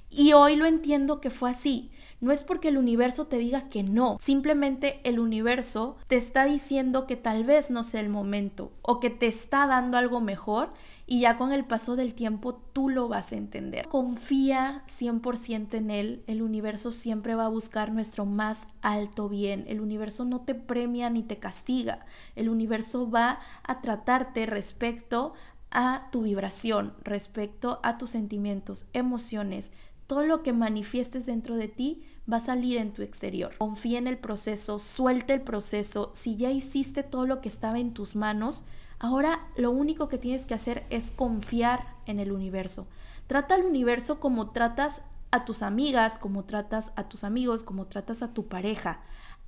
Y 0.10 0.34
hoy 0.34 0.56
lo 0.56 0.66
entiendo 0.66 1.22
que 1.22 1.30
fue 1.30 1.50
así. 1.50 1.92
No 2.20 2.32
es 2.32 2.42
porque 2.42 2.70
el 2.70 2.78
universo 2.78 3.28
te 3.28 3.38
diga 3.38 3.70
que 3.70 3.84
no, 3.84 4.18
simplemente 4.20 5.00
el 5.04 5.20
universo 5.20 5.98
te 6.08 6.18
está 6.18 6.46
diciendo 6.46 7.06
que 7.06 7.16
tal 7.16 7.44
vez 7.44 7.70
no 7.70 7.84
sea 7.84 8.02
el 8.02 8.10
momento 8.10 8.72
o 8.82 9.00
que 9.00 9.12
te 9.12 9.28
está 9.28 9.68
dando 9.68 9.98
algo 9.98 10.20
mejor 10.20 10.74
y 11.06 11.22
ya 11.22 11.38
con 11.38 11.52
el 11.52 11.64
paso 11.64 11.96
del 11.96 12.16
tiempo 12.16 12.56
tú 12.74 12.90
lo 12.90 13.08
vas 13.08 13.32
a 13.32 13.38
entender. 13.38 13.88
Confía 13.88 14.84
100% 14.88 15.76
en 15.76 15.92
él, 15.92 16.24
el 16.26 16.42
universo 16.42 16.92
siempre 16.92 17.36
va 17.36 17.46
a 17.46 17.50
buscar 17.50 17.92
nuestro 17.92 18.26
más 18.26 18.68
alto 18.82 19.30
bien, 19.30 19.66
el 19.68 19.80
universo 19.80 20.26
no 20.26 20.42
te 20.42 20.56
premia 20.56 21.12
ni 21.12 21.22
te 21.22 21.38
castiga, 21.38 22.06
el 22.36 22.50
universo 22.50 23.12
va 23.12 23.40
a 23.62 23.80
tratarte 23.82 24.48
respecto 24.48 25.34
a 25.70 26.08
tu 26.12 26.24
vibración, 26.24 26.94
respecto 27.04 27.80
a 27.84 27.98
tus 27.98 28.12
sentimientos, 28.12 28.88
emociones, 28.94 29.72
todo 30.08 30.24
lo 30.24 30.42
que 30.42 30.54
manifiestes 30.54 31.26
dentro 31.26 31.56
de 31.56 31.68
ti 31.68 32.04
va 32.32 32.38
a 32.38 32.42
salir 32.42 32.78
en 32.78 32.94
tu 32.94 33.02
exterior. 33.02 33.56
Confía 33.58 34.00
en 34.00 34.08
el 34.08 34.18
proceso, 34.18 34.80
suelta 34.80 35.34
el 35.34 35.42
proceso. 35.42 36.12
Si 36.14 36.36
ya 36.36 36.50
hiciste 36.52 37.04
todo 37.04 37.26
lo 37.26 37.42
que 37.42 37.50
estaba 37.50 37.80
en 37.80 37.94
tus 37.94 38.16
manos, 38.16 38.64
ahora 39.00 39.48
lo 39.56 39.72
único 39.72 40.08
que 40.08 40.18
tienes 40.18 40.46
que 40.46 40.54
hacer 40.54 40.86
es 40.90 41.12
confiar 41.12 41.96
en 42.06 42.20
el 42.20 42.32
universo. 42.32 42.88
Trata 43.28 43.56
al 43.56 43.66
universo 43.66 44.20
como 44.20 44.52
tratas 44.52 45.02
a 45.32 45.46
tus 45.46 45.62
amigas, 45.62 46.20
como 46.20 46.46
tratas 46.46 46.94
a 46.96 47.10
tus 47.10 47.24
amigos, 47.24 47.64
como 47.64 47.86
tratas 47.86 48.22
a 48.24 48.34
tu 48.34 48.48
pareja. 48.48 49.02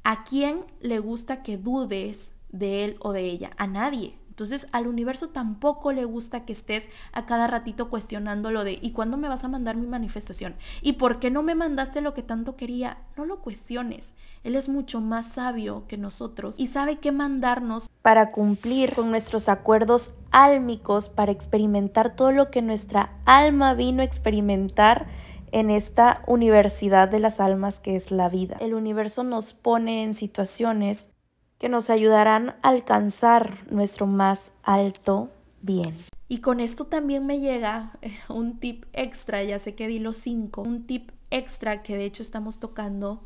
¿A 0.03 0.23
quién 0.23 0.65
le 0.81 0.99
gusta 0.99 1.43
que 1.43 1.57
dudes 1.57 2.35
de 2.49 2.83
él 2.83 2.97
o 2.99 3.11
de 3.13 3.25
ella? 3.25 3.51
A 3.57 3.67
nadie. 3.67 4.17
Entonces 4.39 4.67
al 4.71 4.87
universo 4.87 5.31
tampoco 5.31 5.91
le 5.91 6.05
gusta 6.05 6.45
que 6.45 6.53
estés 6.53 6.87
a 7.11 7.25
cada 7.25 7.45
ratito 7.47 7.89
cuestionando 7.89 8.51
lo 8.51 8.63
de 8.63 8.79
¿y 8.81 8.91
cuándo 8.91 9.17
me 9.17 9.27
vas 9.27 9.43
a 9.43 9.49
mandar 9.49 9.75
mi 9.75 9.85
manifestación? 9.85 10.55
¿Y 10.81 10.93
por 10.93 11.19
qué 11.19 11.29
no 11.29 11.43
me 11.43 11.55
mandaste 11.55 11.99
lo 11.99 12.13
que 12.13 12.23
tanto 12.23 12.55
quería? 12.55 12.99
No 13.17 13.25
lo 13.25 13.41
cuestiones. 13.41 14.13
Él 14.45 14.55
es 14.55 14.69
mucho 14.69 15.01
más 15.01 15.25
sabio 15.25 15.83
que 15.89 15.97
nosotros 15.97 16.57
y 16.57 16.67
sabe 16.67 16.99
qué 16.99 17.11
mandarnos 17.11 17.89
para 18.01 18.31
cumplir 18.31 18.93
con 18.93 19.09
nuestros 19.09 19.49
acuerdos 19.49 20.13
álmicos, 20.31 21.09
para 21.09 21.33
experimentar 21.33 22.15
todo 22.15 22.31
lo 22.31 22.49
que 22.49 22.61
nuestra 22.61 23.19
alma 23.25 23.73
vino 23.73 24.03
a 24.03 24.05
experimentar 24.05 25.07
en 25.51 25.69
esta 25.69 26.23
universidad 26.27 27.09
de 27.09 27.19
las 27.19 27.41
almas 27.41 27.81
que 27.81 27.97
es 27.97 28.09
la 28.09 28.29
vida. 28.29 28.55
El 28.61 28.73
universo 28.73 29.25
nos 29.25 29.51
pone 29.51 30.03
en 30.03 30.13
situaciones 30.13 31.09
que 31.59 31.69
nos 31.69 31.89
ayudarán 31.89 32.55
a 32.61 32.69
alcanzar 32.69 33.71
nuestro 33.71 34.07
más 34.07 34.51
alto 34.63 35.29
bien. 35.61 35.95
Y 36.27 36.39
con 36.39 36.59
esto 36.59 36.85
también 36.85 37.25
me 37.25 37.39
llega 37.39 37.97
eh, 38.01 38.17
un 38.29 38.59
tip 38.59 38.85
extra, 38.93 39.43
ya 39.43 39.59
sé 39.59 39.75
que 39.75 39.87
di 39.87 39.99
los 39.99 40.17
cinco, 40.17 40.61
un 40.61 40.87
tip 40.87 41.11
extra 41.31 41.83
que 41.83 41.97
de 41.97 42.05
hecho 42.05 42.23
estamos 42.23 42.59
tocando 42.59 43.23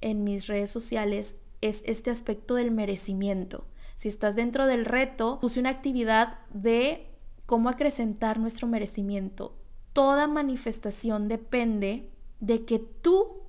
en 0.00 0.24
mis 0.24 0.46
redes 0.46 0.70
sociales 0.70 1.36
es 1.60 1.82
este 1.86 2.10
aspecto 2.10 2.54
del 2.54 2.70
merecimiento. 2.70 3.64
Si 3.94 4.08
estás 4.08 4.36
dentro 4.36 4.66
del 4.66 4.84
reto, 4.84 5.38
puse 5.40 5.60
una 5.60 5.70
actividad 5.70 6.40
de 6.52 7.06
cómo 7.46 7.68
acrecentar 7.68 8.38
nuestro 8.38 8.66
merecimiento. 8.66 9.54
Toda 9.92 10.26
manifestación 10.26 11.28
depende 11.28 12.10
de 12.40 12.64
que 12.64 12.78
tú 12.78 13.45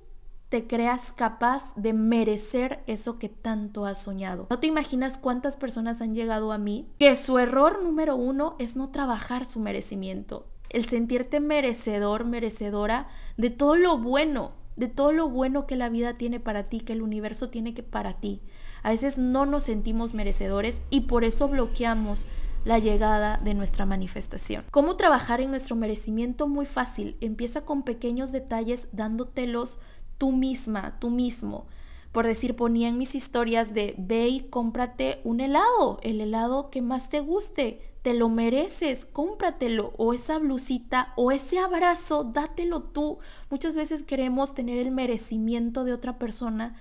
te 0.48 0.66
creas 0.66 1.12
capaz 1.12 1.74
de 1.76 1.92
merecer 1.92 2.82
eso 2.86 3.18
que 3.18 3.28
tanto 3.28 3.84
has 3.84 4.02
soñado. 4.02 4.46
No 4.50 4.58
te 4.58 4.66
imaginas 4.66 5.18
cuántas 5.18 5.56
personas 5.56 6.00
han 6.00 6.14
llegado 6.14 6.52
a 6.52 6.58
mí 6.58 6.88
que 6.98 7.14
su 7.16 7.38
error 7.38 7.82
número 7.82 8.16
uno 8.16 8.56
es 8.58 8.76
no 8.76 8.90
trabajar 8.90 9.44
su 9.44 9.60
merecimiento, 9.60 10.46
el 10.70 10.86
sentirte 10.86 11.40
merecedor, 11.40 12.24
merecedora 12.24 13.08
de 13.36 13.50
todo 13.50 13.76
lo 13.76 13.98
bueno, 13.98 14.52
de 14.76 14.88
todo 14.88 15.12
lo 15.12 15.28
bueno 15.28 15.66
que 15.66 15.76
la 15.76 15.90
vida 15.90 16.14
tiene 16.14 16.40
para 16.40 16.64
ti, 16.64 16.80
que 16.80 16.94
el 16.94 17.02
universo 17.02 17.50
tiene 17.50 17.74
que 17.74 17.82
para 17.82 18.14
ti. 18.14 18.40
A 18.82 18.90
veces 18.90 19.18
no 19.18 19.44
nos 19.44 19.64
sentimos 19.64 20.14
merecedores 20.14 20.80
y 20.88 21.02
por 21.02 21.24
eso 21.24 21.48
bloqueamos 21.48 22.26
la 22.64 22.78
llegada 22.78 23.38
de 23.38 23.54
nuestra 23.54 23.86
manifestación. 23.86 24.64
¿Cómo 24.70 24.96
trabajar 24.96 25.40
en 25.40 25.50
nuestro 25.50 25.76
merecimiento? 25.76 26.48
Muy 26.48 26.66
fácil. 26.66 27.16
Empieza 27.20 27.62
con 27.62 27.82
pequeños 27.82 28.32
detalles 28.32 28.88
dándotelos 28.92 29.78
tú 30.18 30.32
misma, 30.32 30.98
tú 30.98 31.10
mismo. 31.10 31.66
Por 32.12 32.26
decir, 32.26 32.56
ponía 32.56 32.88
en 32.88 32.98
mis 32.98 33.14
historias 33.14 33.74
de 33.74 33.94
ve 33.98 34.28
y 34.28 34.40
cómprate 34.40 35.20
un 35.24 35.40
helado, 35.40 36.00
el 36.02 36.20
helado 36.20 36.70
que 36.70 36.82
más 36.82 37.10
te 37.10 37.20
guste, 37.20 37.80
te 38.02 38.14
lo 38.14 38.28
mereces, 38.28 39.04
cómpratelo, 39.04 39.92
o 39.98 40.14
esa 40.14 40.38
blusita, 40.38 41.12
o 41.16 41.32
ese 41.32 41.58
abrazo, 41.58 42.24
dátelo 42.24 42.82
tú. 42.82 43.18
Muchas 43.50 43.76
veces 43.76 44.02
queremos 44.02 44.54
tener 44.54 44.78
el 44.78 44.90
merecimiento 44.90 45.84
de 45.84 45.92
otra 45.92 46.18
persona 46.18 46.76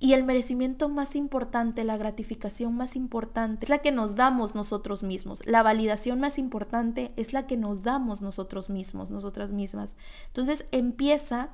y 0.00 0.12
el 0.12 0.24
merecimiento 0.24 0.88
más 0.88 1.16
importante, 1.16 1.84
la 1.84 1.96
gratificación 1.96 2.76
más 2.76 2.96
importante, 2.96 3.64
es 3.64 3.70
la 3.70 3.78
que 3.78 3.92
nos 3.92 4.16
damos 4.16 4.54
nosotros 4.54 5.02
mismos. 5.02 5.46
La 5.46 5.62
validación 5.62 6.20
más 6.20 6.38
importante 6.38 7.12
es 7.16 7.32
la 7.32 7.46
que 7.46 7.56
nos 7.56 7.84
damos 7.84 8.20
nosotros 8.20 8.68
mismos, 8.68 9.10
nosotras 9.10 9.52
mismas. 9.52 9.96
Entonces 10.26 10.66
empieza 10.72 11.50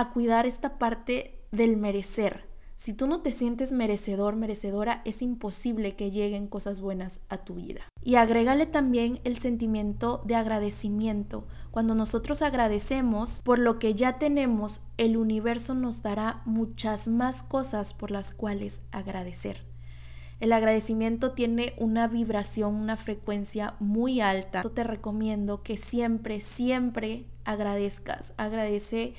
a 0.00 0.12
cuidar 0.12 0.46
esta 0.46 0.78
parte 0.78 1.40
del 1.52 1.76
merecer. 1.76 2.48
Si 2.76 2.94
tú 2.94 3.06
no 3.06 3.20
te 3.20 3.30
sientes 3.30 3.72
merecedor, 3.72 4.36
merecedora, 4.36 5.02
es 5.04 5.20
imposible 5.20 5.96
que 5.96 6.10
lleguen 6.10 6.46
cosas 6.46 6.80
buenas 6.80 7.20
a 7.28 7.36
tu 7.36 7.56
vida. 7.56 7.82
Y 8.02 8.14
agrégale 8.14 8.64
también 8.64 9.20
el 9.24 9.36
sentimiento 9.36 10.22
de 10.24 10.34
agradecimiento. 10.34 11.46
Cuando 11.70 11.94
nosotros 11.94 12.40
agradecemos 12.40 13.42
por 13.42 13.58
lo 13.58 13.78
que 13.78 13.94
ya 13.94 14.18
tenemos, 14.18 14.80
el 14.96 15.18
universo 15.18 15.74
nos 15.74 16.02
dará 16.02 16.40
muchas 16.46 17.06
más 17.06 17.42
cosas 17.42 17.92
por 17.92 18.10
las 18.10 18.32
cuales 18.32 18.80
agradecer. 18.92 19.66
El 20.40 20.52
agradecimiento 20.54 21.32
tiene 21.32 21.74
una 21.76 22.08
vibración, 22.08 22.74
una 22.74 22.96
frecuencia 22.96 23.74
muy 23.78 24.22
alta. 24.22 24.62
Yo 24.62 24.70
te 24.70 24.84
recomiendo 24.84 25.62
que 25.62 25.76
siempre, 25.76 26.40
siempre 26.40 27.26
agradezcas. 27.44 28.32
Agradece 28.38 29.12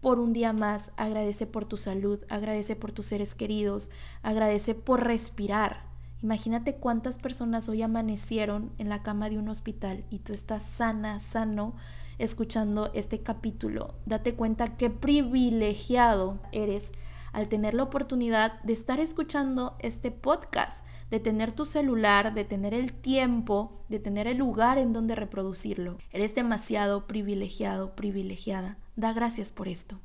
por 0.00 0.18
un 0.18 0.32
día 0.32 0.52
más, 0.52 0.92
agradece 0.96 1.46
por 1.46 1.66
tu 1.66 1.76
salud, 1.76 2.20
agradece 2.28 2.76
por 2.76 2.92
tus 2.92 3.06
seres 3.06 3.34
queridos, 3.34 3.90
agradece 4.22 4.74
por 4.74 5.04
respirar. 5.04 5.82
Imagínate 6.22 6.74
cuántas 6.74 7.18
personas 7.18 7.68
hoy 7.68 7.82
amanecieron 7.82 8.72
en 8.78 8.88
la 8.88 9.02
cama 9.02 9.30
de 9.30 9.38
un 9.38 9.48
hospital 9.48 10.04
y 10.10 10.18
tú 10.20 10.32
estás 10.32 10.64
sana, 10.64 11.20
sano, 11.20 11.74
escuchando 12.18 12.90
este 12.94 13.22
capítulo. 13.22 13.94
Date 14.06 14.34
cuenta 14.34 14.76
qué 14.76 14.90
privilegiado 14.90 16.38
eres 16.52 16.90
al 17.32 17.48
tener 17.48 17.74
la 17.74 17.84
oportunidad 17.84 18.60
de 18.62 18.72
estar 18.72 18.98
escuchando 18.98 19.76
este 19.78 20.10
podcast, 20.10 20.84
de 21.10 21.20
tener 21.20 21.52
tu 21.52 21.64
celular, 21.64 22.34
de 22.34 22.44
tener 22.44 22.74
el 22.74 22.92
tiempo, 22.92 23.84
de 23.88 23.98
tener 23.98 24.26
el 24.26 24.38
lugar 24.38 24.78
en 24.78 24.92
donde 24.92 25.14
reproducirlo. 25.14 25.98
Eres 26.12 26.34
demasiado 26.34 27.06
privilegiado, 27.06 27.94
privilegiada. 27.94 28.76
Da 28.98 29.12
gracias 29.12 29.52
por 29.52 29.68
esto. 29.68 30.00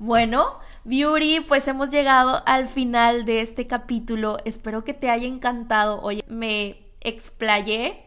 Bueno, 0.00 0.58
Beauty, 0.82 1.38
pues 1.38 1.68
hemos 1.68 1.92
llegado 1.92 2.42
al 2.46 2.66
final 2.66 3.24
de 3.24 3.42
este 3.42 3.68
capítulo. 3.68 4.38
Espero 4.44 4.82
que 4.82 4.92
te 4.92 5.08
haya 5.08 5.28
encantado. 5.28 6.00
Oye, 6.02 6.24
me 6.26 6.82
explayé 7.00 8.02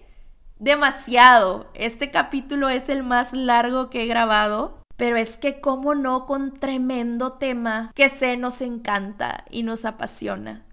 demasiado. 0.60 1.72
Este 1.76 2.12
capítulo 2.12 2.68
es 2.68 2.90
el 2.90 3.04
más 3.04 3.32
largo 3.32 3.90
que 3.90 4.04
he 4.04 4.08
grabado. 4.08 4.84
Pero 4.98 5.16
es 5.16 5.38
que, 5.38 5.62
cómo 5.62 5.96
no, 5.96 6.26
con 6.26 6.60
tremendo 6.60 7.32
tema 7.34 7.90
que 7.96 8.10
sé 8.10 8.36
nos 8.36 8.60
encanta 8.60 9.46
y 9.50 9.64
nos 9.64 9.86
apasiona. 9.86 10.66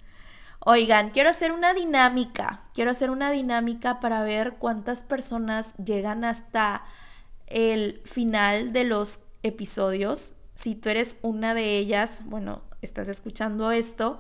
Oigan, 0.59 1.13
quiero 1.13 1.31
hacer 1.31 1.53
una 1.53 1.75
dinámica. 1.75 2.63
Quiero 2.75 2.91
hacer 2.91 3.11
una 3.11 3.31
dinámica 3.31 4.01
para 4.01 4.25
ver 4.25 4.55
cuántas 4.55 5.03
personas 5.03 5.77
llegan 5.77 6.25
hasta 6.25 6.83
el 7.47 8.03
final 8.05 8.73
de 8.73 8.83
los 8.83 9.28
episodios. 9.43 10.35
Si 10.55 10.75
tú 10.75 10.89
eres 10.89 11.19
una 11.23 11.55
de 11.55 11.79
ellas, 11.79 12.21
bueno, 12.25 12.63
estás 12.83 13.09
escuchando 13.09 13.71
esto, 13.71 14.19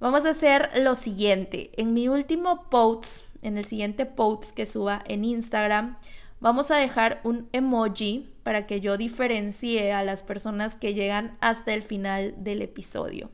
vamos 0.00 0.24
a 0.24 0.30
hacer 0.30 0.70
lo 0.80 0.94
siguiente. 0.94 1.70
En 1.76 1.94
mi 1.94 2.08
último 2.08 2.68
post, 2.70 3.24
en 3.42 3.58
el 3.58 3.64
siguiente 3.64 4.06
post 4.06 4.54
que 4.54 4.66
suba 4.66 5.02
en 5.06 5.24
Instagram, 5.24 5.98
vamos 6.40 6.70
a 6.70 6.76
dejar 6.76 7.20
un 7.24 7.48
emoji 7.52 8.28
para 8.42 8.66
que 8.66 8.80
yo 8.80 8.96
diferencie 8.96 9.92
a 9.92 10.04
las 10.04 10.22
personas 10.22 10.74
que 10.74 10.94
llegan 10.94 11.36
hasta 11.40 11.74
el 11.74 11.82
final 11.82 12.34
del 12.38 12.62
episodio. 12.62 13.30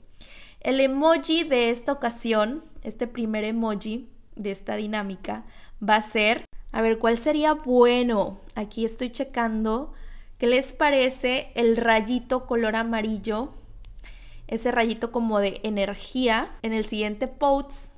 El 0.61 0.81
emoji 0.81 1.45
de 1.45 1.71
esta 1.71 1.93
ocasión, 1.93 2.65
este 2.83 3.07
primer 3.07 3.45
emoji 3.45 4.09
de 4.35 4.51
esta 4.51 4.77
dinámica, 4.77 5.45
va 5.87 5.97
a 5.97 6.03
ser, 6.03 6.45
a 6.73 6.83
ver, 6.83 6.99
¿cuál 6.99 7.19
sería 7.19 7.53
bueno? 7.53 8.41
Aquí 8.55 8.85
estoy 8.85 9.11
checando. 9.11 9.93
¿Qué 10.39 10.47
les 10.47 10.72
parece 10.72 11.53
el 11.55 11.76
rayito 11.76 12.47
color 12.47 12.76
amarillo? 12.76 13.53
Ese 14.47 14.72
rayito 14.72 15.12
como 15.12 15.39
de 15.39 15.61
energía. 15.62 16.51
En 16.62 16.72
el 16.72 16.85
siguiente 16.85 17.28
post 17.28 17.95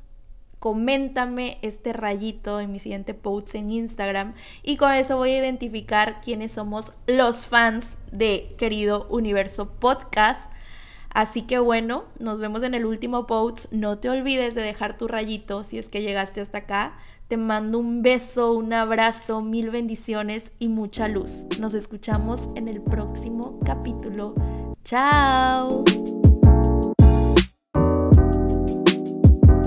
coméntame 0.59 1.59
este 1.63 1.93
rayito 1.93 2.61
en 2.61 2.73
mi 2.73 2.81
siguiente 2.81 3.15
post 3.15 3.55
en 3.55 3.71
Instagram 3.71 4.35
y 4.63 4.77
con 4.77 4.93
eso 4.93 5.17
voy 5.17 5.31
a 5.31 5.39
identificar 5.39 6.21
quiénes 6.21 6.53
somos 6.53 6.93
los 7.07 7.47
fans 7.47 7.99
de 8.11 8.55
Querido 8.59 9.07
Universo 9.09 9.71
Podcast. 9.79 10.51
Así 11.11 11.43
que 11.43 11.59
bueno, 11.59 12.05
nos 12.19 12.41
vemos 12.41 12.63
en 12.63 12.75
el 12.75 12.85
último 12.85 13.27
post. 13.27 13.73
No 13.73 13.99
te 13.99 14.11
olvides 14.11 14.55
de 14.55 14.63
dejar 14.63 14.99
tu 14.99 15.09
rayito 15.09 15.63
si 15.63 15.79
es 15.79 15.87
que 15.87 16.03
llegaste 16.03 16.41
hasta 16.41 16.59
acá. 16.59 16.99
Te 17.29 17.37
mando 17.37 17.81
un 17.81 18.03
beso, 18.03 18.53
un 18.53 18.73
abrazo, 18.73 19.43
mil 19.43 19.71
bendiciones 19.71 20.53
y 20.61 20.69
mucha 20.69 21.09
luz. 21.09 21.47
Nos 21.59 21.75
escuchamos 21.75 22.51
en 22.55 22.69
el 22.69 22.81
próximo 22.81 23.59
capítulo. 23.65 24.35
Chao. 24.85 25.83